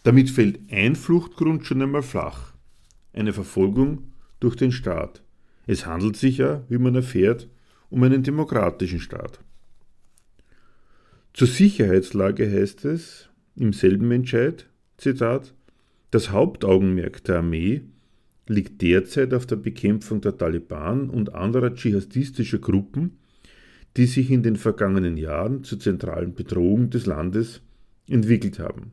[0.04, 2.54] Damit fällt ein Fluchtgrund schon einmal flach,
[3.12, 5.22] eine Verfolgung durch den Staat.
[5.68, 7.50] Es handelt sich ja, wie man erfährt,
[7.90, 9.40] um einen demokratischen Staat.
[11.34, 15.54] Zur Sicherheitslage heißt es im selben Entscheid, Zitat,
[16.12, 17.82] das Hauptaugenmerk der Armee
[18.50, 23.20] liegt derzeit auf der Bekämpfung der Taliban und anderer dschihadistischer Gruppen,
[23.96, 27.62] die sich in den vergangenen Jahren zur zentralen Bedrohung des Landes
[28.08, 28.92] entwickelt haben.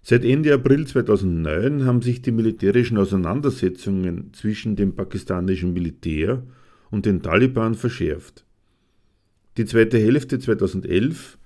[0.00, 6.42] Seit Ende April 2009 haben sich die militärischen Auseinandersetzungen zwischen dem pakistanischen Militär
[6.90, 8.46] und den Taliban verschärft.
[9.58, 11.36] Die zweite Hälfte 2011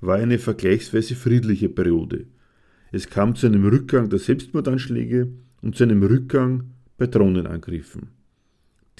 [0.00, 2.26] war eine vergleichsweise friedliche Periode.
[2.90, 5.28] Es kam zu einem Rückgang der Selbstmordanschläge
[5.66, 8.10] und zu einem Rückgang bei Drohnenangriffen.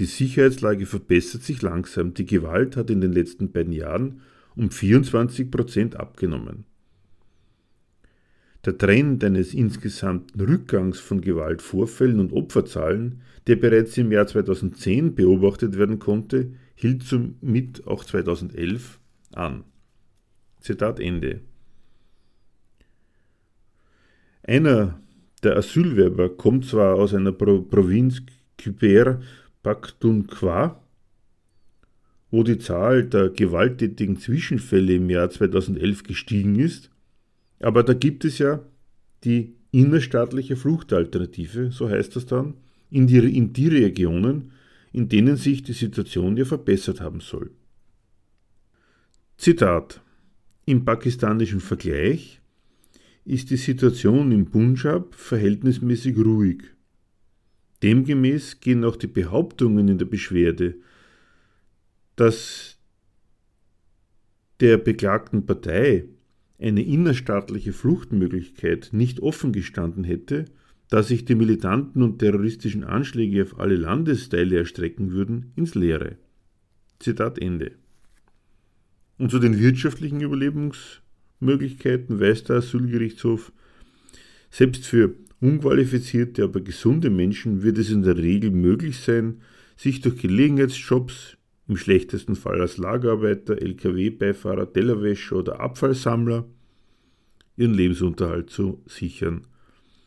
[0.01, 2.13] Die Sicherheitslage verbessert sich langsam.
[2.13, 4.23] Die Gewalt hat in den letzten beiden Jahren
[4.57, 6.65] um 24 Prozent abgenommen.
[8.65, 15.79] Der Trend eines insgesamten Rückgangs von Gewaltvorfällen und Opferzahlen, der bereits im Jahr 2010 beobachtet
[15.79, 18.99] werden konnte, hielt somit auch 2011
[19.31, 19.63] an.
[20.59, 21.43] Zitat Ende.
[24.43, 24.99] Einer
[25.47, 28.21] der Asylwerber kommt zwar aus einer Pro Provinz
[28.59, 29.21] Khyber
[29.63, 30.83] Pakhtunkhwa,
[32.33, 36.91] wo die Zahl der gewalttätigen Zwischenfälle im Jahr 2011 gestiegen ist,
[37.61, 38.61] aber da gibt es ja
[39.23, 42.55] die innerstaatliche Fluchtalternative, so heißt das dann,
[42.91, 44.51] in die, in die Regionen,
[44.93, 47.53] in denen sich die Situation ja verbessert haben soll.
[49.37, 50.01] Zitat
[50.65, 52.41] Im pakistanischen Vergleich
[53.27, 56.63] ist die Situation im Punjab verhältnismäßig ruhig.
[57.83, 60.77] Demgemäß gehen auch die Behauptungen in der Beschwerde,
[62.15, 62.79] dass
[64.61, 66.05] der beklagten Partei
[66.59, 70.47] eine innerstaatliche Fluchtmöglichkeit nicht offen gestanden hätte,
[70.89, 76.17] da sich die militanten und terroristischen Anschläge auf alle Landesteile erstrecken würden, ins Leere.
[77.01, 77.73] Zitat Ende.
[79.19, 80.21] Und zu den wirtschaftlichen
[81.41, 83.53] Überlebensmöglichkeiten weist der Asylgerichtshof,
[84.51, 89.43] selbst für unqualifizierte, aber gesunde Menschen wird es in der Regel möglich sein,
[89.77, 91.37] sich durch Gelegenheitsjobs
[91.69, 96.47] im schlechtesten Fall als Lagerarbeiter, Lkw-Beifahrer, Tellerwäscher oder Abfallsammler,
[97.57, 99.47] ihren Lebensunterhalt zu sichern.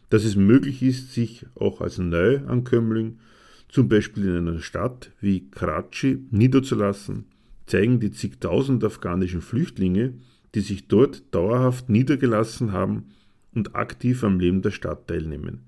[0.10, 3.20] Dass es möglich ist, sich auch als Neuankömmling,
[3.68, 7.26] zum Beispiel in einer Stadt wie Karachi, niederzulassen,
[7.68, 10.16] zeigen die zigtausend afghanischen Flüchtlinge,
[10.56, 13.12] die sich dort dauerhaft niedergelassen haben
[13.54, 15.62] und aktiv am Leben der Stadt teilnehmen.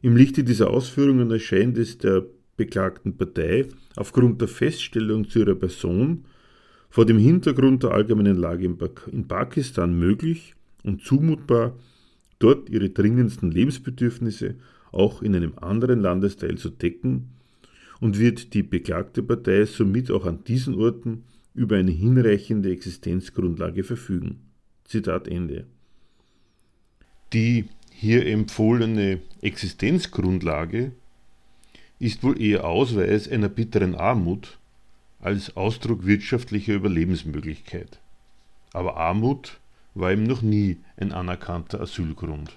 [0.00, 2.24] Im Lichte dieser Ausführungen erscheint es der
[2.56, 6.24] beklagten Partei aufgrund der Feststellung zu ihrer Person
[6.90, 8.64] vor dem Hintergrund der allgemeinen Lage
[9.12, 10.54] in Pakistan möglich
[10.84, 11.76] und zumutbar,
[12.38, 14.54] dort ihre dringendsten Lebensbedürfnisse
[14.92, 17.30] auch in einem anderen Landesteil zu decken
[18.00, 21.24] und wird die beklagte Partei somit auch an diesen Orten
[21.58, 24.38] über eine hinreichende Existenzgrundlage verfügen.
[24.84, 25.66] Zitat Ende.
[27.32, 30.92] Die hier empfohlene Existenzgrundlage
[31.98, 34.58] ist wohl eher Ausweis einer bitteren Armut
[35.18, 37.98] als Ausdruck wirtschaftlicher Überlebensmöglichkeit.
[38.72, 39.58] Aber Armut
[39.94, 42.56] war ihm noch nie ein anerkannter Asylgrund.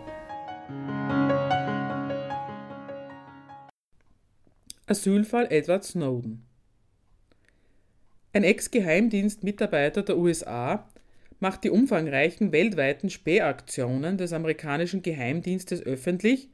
[4.91, 6.45] Asylfall Edward Snowden
[8.33, 10.85] Ein Ex-Geheimdienstmitarbeiter der USA
[11.39, 16.49] macht die umfangreichen weltweiten Spähaktionen des amerikanischen Geheimdienstes öffentlich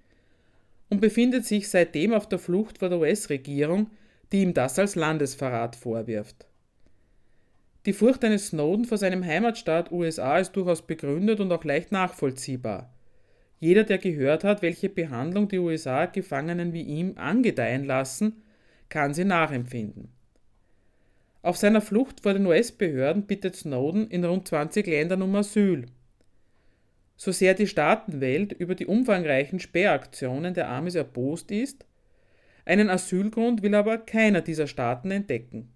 [0.92, 3.90] und befindet sich seitdem auf der Flucht vor der US-Regierung,
[4.32, 6.46] die ihm das als Landesverrat vorwirft.
[7.88, 12.94] Die Furcht eines Snowden vor seinem Heimatstaat USA ist durchaus begründet und auch leicht nachvollziehbar.
[13.60, 18.44] Jeder, der gehört hat, welche Behandlung die USA Gefangenen wie ihm angedeihen lassen,
[18.90, 20.10] kann sie nachempfinden.
[21.42, 25.86] Auf seiner Flucht vor den US-Behörden bittet Snowden in rund 20 Ländern um Asyl.
[27.16, 31.86] So sehr die Staatenwelt über die umfangreichen Sperraktionen der Amis erbost ist,
[32.66, 35.70] einen Asylgrund will aber keiner dieser Staaten entdecken.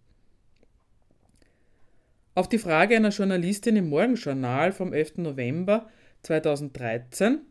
[2.35, 5.17] Auf die Frage einer Journalistin im Morgenjournal vom 11.
[5.17, 5.89] November
[6.23, 7.41] 2013,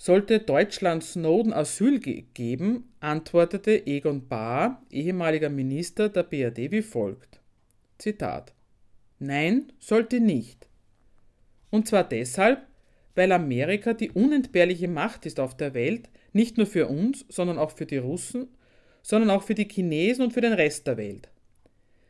[0.00, 7.38] sollte Deutschland Snowden Asyl ge geben, antwortete Egon Bahr, ehemaliger Minister der BRD, wie folgt.
[7.98, 8.54] Zitat.
[9.18, 10.68] Nein, sollte nicht.
[11.68, 12.66] Und zwar deshalb,
[13.14, 17.72] weil Amerika die unentbehrliche Macht ist auf der Welt, nicht nur für uns, sondern auch
[17.72, 18.48] für die Russen,
[19.02, 21.28] sondern auch für die Chinesen und für den Rest der Welt.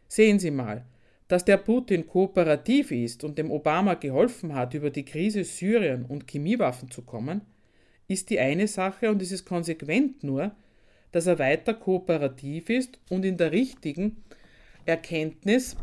[0.06, 0.86] Sehen Sie mal,
[1.26, 6.28] dass der Putin kooperativ ist und dem Obama geholfen hat, über die Krise Syrien und
[6.28, 7.40] Chemiewaffen zu kommen,
[8.10, 10.50] ist die eine Sache und es ist konsequent nur,
[11.12, 14.24] dass er weiter kooperativ ist und in der richtigen
[14.84, 15.76] Erkenntnis,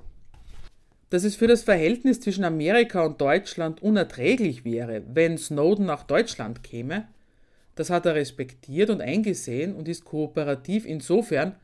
[1.10, 6.64] dass es für das Verhältnis zwischen Amerika und Deutschland unerträglich wäre, wenn Snowden nach Deutschland
[6.64, 7.08] käme,
[7.76, 11.56] das hat er respektiert und eingesehen und ist kooperativ insofern,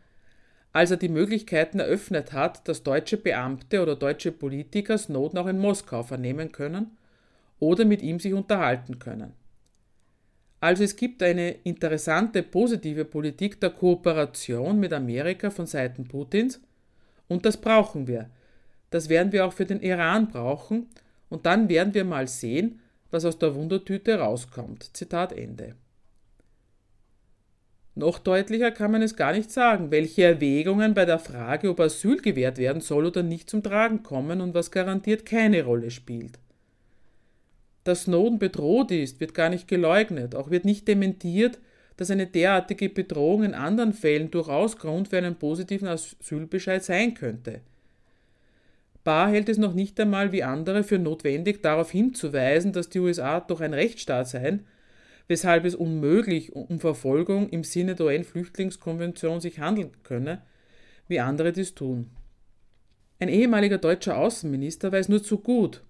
[0.72, 5.59] als er die Möglichkeiten eröffnet hat, dass deutsche Beamte oder deutsche Politiker Snowden auch in
[5.59, 6.95] Moskau vernehmen können
[7.59, 9.43] oder mit ihm sich unterhalten können.
[10.64, 16.61] Also es gibt eine interessante positive Politik der Kooperation mit Amerika von Seiten Putins
[17.28, 18.30] und das brauchen wir.
[18.89, 20.88] Das werden wir auch für den Iran brauchen
[21.28, 22.80] und dann werden wir mal sehen,
[23.11, 24.95] was aus der Wundertüte rauskommt.
[24.95, 25.76] Zitat Ende.
[27.93, 32.22] Noch deutlicher kann man es gar nicht sagen, welche Erwägungen bei der Frage, ob Asyl
[32.22, 36.39] gewährt werden soll oder nicht zum Tragen kommen und was garantiert keine Rolle spielt.
[37.84, 41.60] Dass Snowden bedroht ist, wird gar nicht geleugnet, auch wird nicht dementiert,
[41.98, 47.62] dass eine derartige Bedrohung in anderen Fällen durchaus Grund für einen positiven Asylbescheid sein könnte.
[49.04, 53.42] Barr hält es noch nicht einmal wie andere für notwendig, darauf hinzuweisen, dass die USA
[53.42, 54.66] doch ein Rechtsstaat seien
[55.28, 60.42] weshalb es unmöglich um Verfolgung im Sinne der UN-Flüchtlingskonvention sich handeln könne,
[61.08, 62.10] wie andere dies tun.
[63.20, 65.84] Ein ehemaliger deutscher Außenminister weiß nur zu gut,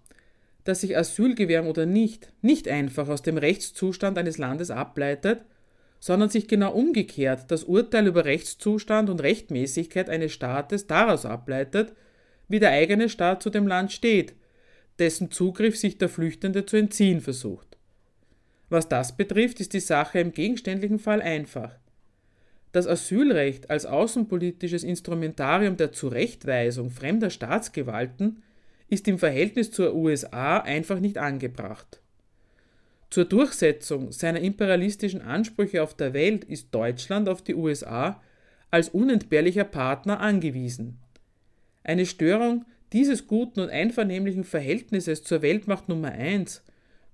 [0.64, 5.42] dass sich Asylgewährung oder nicht nicht einfach aus dem Rechtszustand eines Landes ableitet,
[6.00, 11.94] sondern sich genau umgekehrt das Urteil über Rechtszustand und Rechtmäßigkeit eines Staates daraus ableitet,
[12.48, 14.34] wie der eigene Staat zu dem Land steht,
[15.00, 17.78] dessen Zugriff sich der Flüchtende zu entziehen versucht.
[18.70, 21.78] Was das betrifft, ist die Sache im gegenständlichen Fall einfach.
[22.72, 28.42] Das Asylrecht als außenpolitisches Instrumentarium der Zurechtweisung fremder Staatsgewalten
[28.94, 32.00] ist im Verhältnis zur USA einfach nicht angebracht.
[33.10, 38.22] Zur Durchsetzung seiner imperialistischen Ansprüche auf der Welt ist Deutschland auf die USA
[38.72, 40.98] als unentbehrlicher Partner angewiesen.
[41.84, 46.64] Eine Störung dieses guten und einvernehmlichen Verhältnisses zur Weltmacht Nummer 1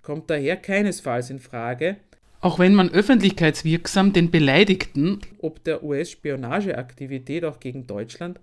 [0.02, 1.98] kommt daher keinesfalls in Frage,
[2.42, 8.40] auch wenn man öffentlichkeitswirksam den Beleidigten, ob der US-Spionageaktivität auch gegen Deutschland,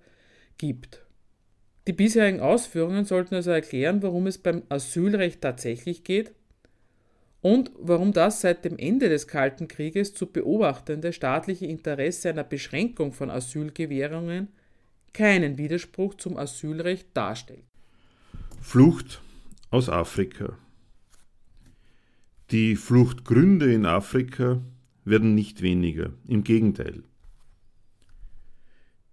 [0.59, 1.06] gibt.
[1.87, 6.33] Die bisherigen Ausführungen sollten also erklären, worum es beim Asylrecht tatsächlich geht
[7.41, 13.13] und warum das seit dem Ende des Kalten Krieges zu beobachtende staatliche Interesse einer Beschränkung
[13.13, 14.49] von Asylgewährungen
[15.13, 17.63] keinen Widerspruch zum Asylrecht darstellt.
[18.61, 19.21] Flucht
[19.69, 20.57] aus Afrika.
[22.51, 24.61] Die Fluchtgründe in Afrika
[25.05, 27.03] werden nicht weniger, im Gegenteil.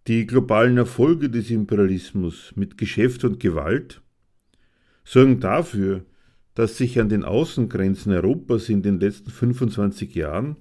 [0.07, 4.02] Die globalen Erfolge des Imperialismus mit Geschäft und Gewalt
[5.05, 6.05] sorgen dafür,
[6.55, 10.57] dass sich an den Außengrenzen Europas in den letzten 25 Jahren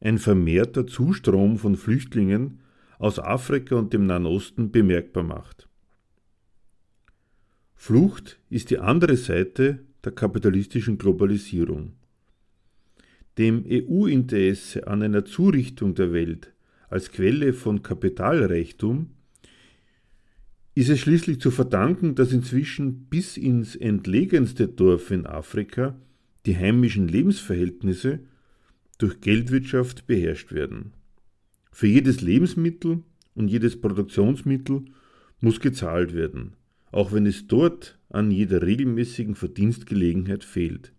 [0.00, 2.60] ein vermehrter Zustrom von Flüchtlingen
[2.98, 5.68] aus Afrika und dem Nahen Osten bemerkbar macht.
[7.74, 11.92] Flucht ist die andere Seite der kapitalistischen Globalisierung
[13.38, 16.52] dem EU-Interesse an einer Zurichtung der Welt
[16.90, 19.10] als Quelle von Kapitalreichtum,
[20.74, 25.96] ist es schließlich zu verdanken, dass inzwischen bis ins entlegenste Dorf in Afrika
[26.46, 28.20] die heimischen Lebensverhältnisse
[28.98, 30.92] durch Geldwirtschaft beherrscht werden.
[31.72, 33.02] Für jedes Lebensmittel
[33.34, 34.84] und jedes Produktionsmittel
[35.40, 36.54] muss gezahlt werden.
[36.92, 40.92] auch wenn es dort an jeder regelmäßigen Verdienstgelegenheit fehlt.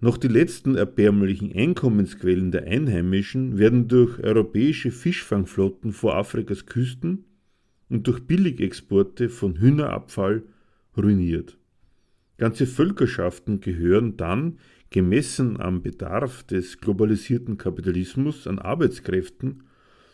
[0.00, 7.24] Noch die letzten erbärmlichen Einkommensquellen der Einheimischen werden durch europäische Fischfangflotten vor Afrikas Küsten
[7.88, 10.44] und durch Billigexporte von Hühnerabfall
[10.96, 11.58] ruiniert.
[12.36, 14.58] Ganze Völkerschaften gehören dann,
[14.90, 19.64] gemessen am Bedarf des globalisierten Kapitalismus an Arbeitskräften,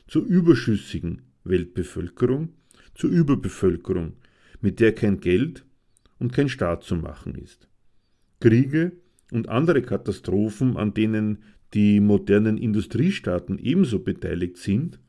[0.07, 2.55] zur überschüssigen Weltbevölkerung,
[2.95, 4.15] zur Überbevölkerung,
[4.63, 5.65] mit der kein Geld
[6.19, 7.69] und kein Staat zu machen ist.
[8.41, 8.93] Kriege
[9.35, 11.39] und andere Katastrophen, an denen
[11.75, 15.01] die modernen Industriestaaten ebenso beteiligt sind,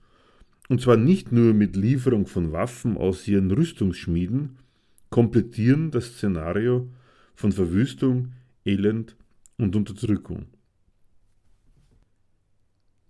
[0.67, 4.57] und zwar nicht nur mit Lieferung von Waffen aus ihren Rüstungsschmieden,
[5.11, 6.89] komplettieren das Szenario
[7.35, 8.31] von Verwüstung,
[8.65, 9.15] Elend
[9.59, 10.47] und Unterdrückung.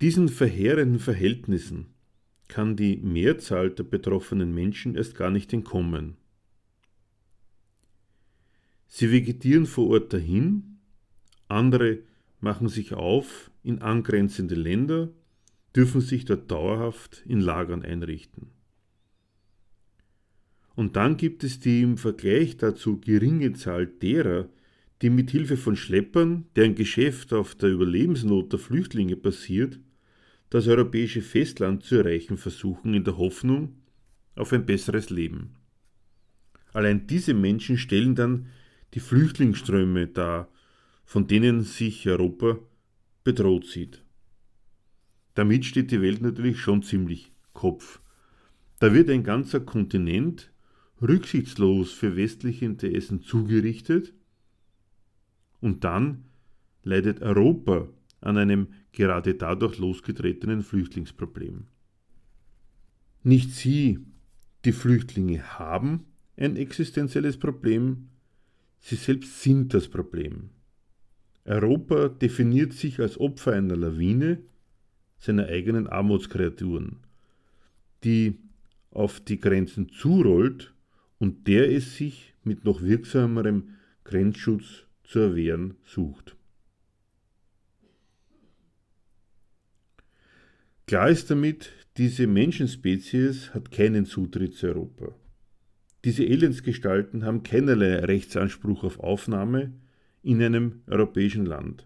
[0.02, 1.88] Diesen verheerenden Verhältnissen
[2.50, 6.18] kann die Mehrzahl der betroffenen Menschen erst gar nicht entkommen.
[8.88, 10.75] Sie vegetieren vor Ort dahin,
[11.48, 12.00] andere
[12.40, 15.10] machen sich auf in angrenzende Länder,
[15.76, 18.52] dürfen sich dort dauerhaft in Lagern einrichten.
[20.76, 24.50] Und dann gibt es die im Vergleich dazu geringe Zahl derer,
[25.02, 29.80] die mit Hilfe von Schleppern, deren Geschäft auf der Überlebensnot der Flüchtlinge basiert,
[30.50, 33.76] das europäische Festland zu erreichen versuchen, in der Hoffnung
[34.36, 35.56] auf ein besseres Leben.
[36.74, 38.48] Allein diese Menschen stellen dann
[38.94, 40.50] die Flüchtlingsströme dar,
[41.06, 42.60] von denen sich Europa
[43.24, 44.04] bedroht sieht.
[45.36, 48.02] Damit steht die Welt natürlich schon ziemlich Kopf.
[48.80, 50.52] Da wird ein ganzer Kontinent
[51.02, 54.14] rücksichtslos für westliche Interessen zugerichtet
[55.62, 56.26] und dann
[56.84, 57.88] leidet Europa
[58.22, 61.68] an einem gerade dadurch losgetretenen Flüchtlingsproblem.
[63.24, 64.00] Nicht sie,
[64.64, 66.06] die Flüchtlinge, haben
[66.38, 68.10] ein existenzielles Problem,
[68.80, 70.50] sie selbst sind das Problem.
[71.46, 74.40] Europa definiert sich als Opfer einer Lawine
[75.20, 76.98] seiner eigenen Armutskreaturen,
[78.04, 78.40] die
[78.90, 80.74] auf die Grenzen zurollt
[81.20, 86.36] und der es sich mit noch wirksamerem Grenzschutz zu erwehren sucht.
[90.88, 95.16] Klar ist damit, diese Menschenspezies hat keinen Zutritt zu Europa.
[96.04, 99.74] Diese Elendsgestalten haben keinerlei Rechtsanspruch auf Aufnahme
[100.26, 101.86] in einem europäischen Land.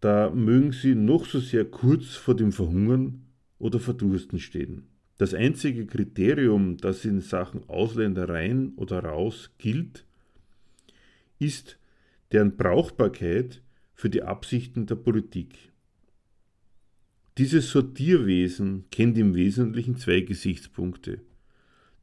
[0.00, 3.24] Da mögen sie noch so sehr kurz vor dem Verhungern
[3.58, 4.84] oder Verdursten stehen.
[5.18, 10.04] Das einzige Kriterium, das in Sachen Ausländer rein oder raus gilt,
[11.40, 11.78] ist
[12.30, 13.60] deren Brauchbarkeit
[13.94, 15.72] für die Absichten der Politik.
[17.38, 21.20] Dieses Sortierwesen kennt im Wesentlichen zwei Gesichtspunkte.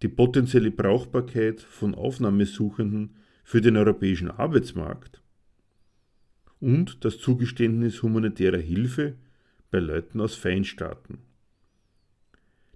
[0.02, 5.22] Die potenzielle Brauchbarkeit von Aufnahmesuchenden für den europäischen Arbeitsmarkt
[6.60, 9.16] und das Zugeständnis humanitärer Hilfe
[9.72, 11.18] bei Leuten aus Feinstaaten.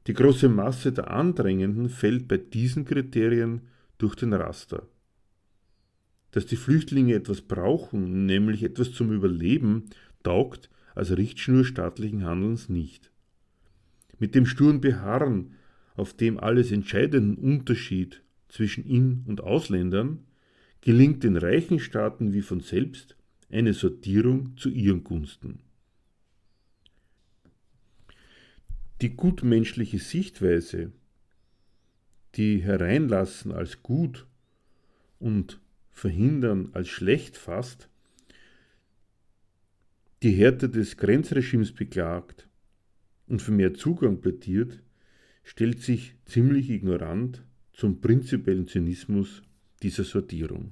[0.07, 3.61] Die große Masse der Andrängenden fällt bei diesen Kriterien
[3.97, 4.87] durch den Raster.
[6.31, 9.85] Dass die Flüchtlinge etwas brauchen, nämlich etwas zum Überleben,
[10.23, 13.11] taugt als Richtschnur staatlichen Handelns nicht.
[14.19, 15.53] Mit dem sturen Beharren
[15.95, 20.19] auf dem alles entscheidenden Unterschied zwischen In- und Ausländern
[20.85, 23.17] gelingt den reichen Staaten wie von selbst
[23.49, 25.59] eine Sortierung zu ihren Gunsten.
[29.01, 30.91] Die gutmenschliche Sichtweise,
[32.35, 34.27] die Hereinlassen als gut
[35.19, 35.59] und
[35.91, 37.89] Verhindern als schlecht fasst,
[40.21, 42.47] die Härte des Grenzregimes beklagt
[43.27, 44.83] und für mehr Zugang plädiert,
[45.43, 49.41] stellt sich ziemlich ignorant zum prinzipiellen Zynismus
[49.81, 50.71] dieser Sortierung.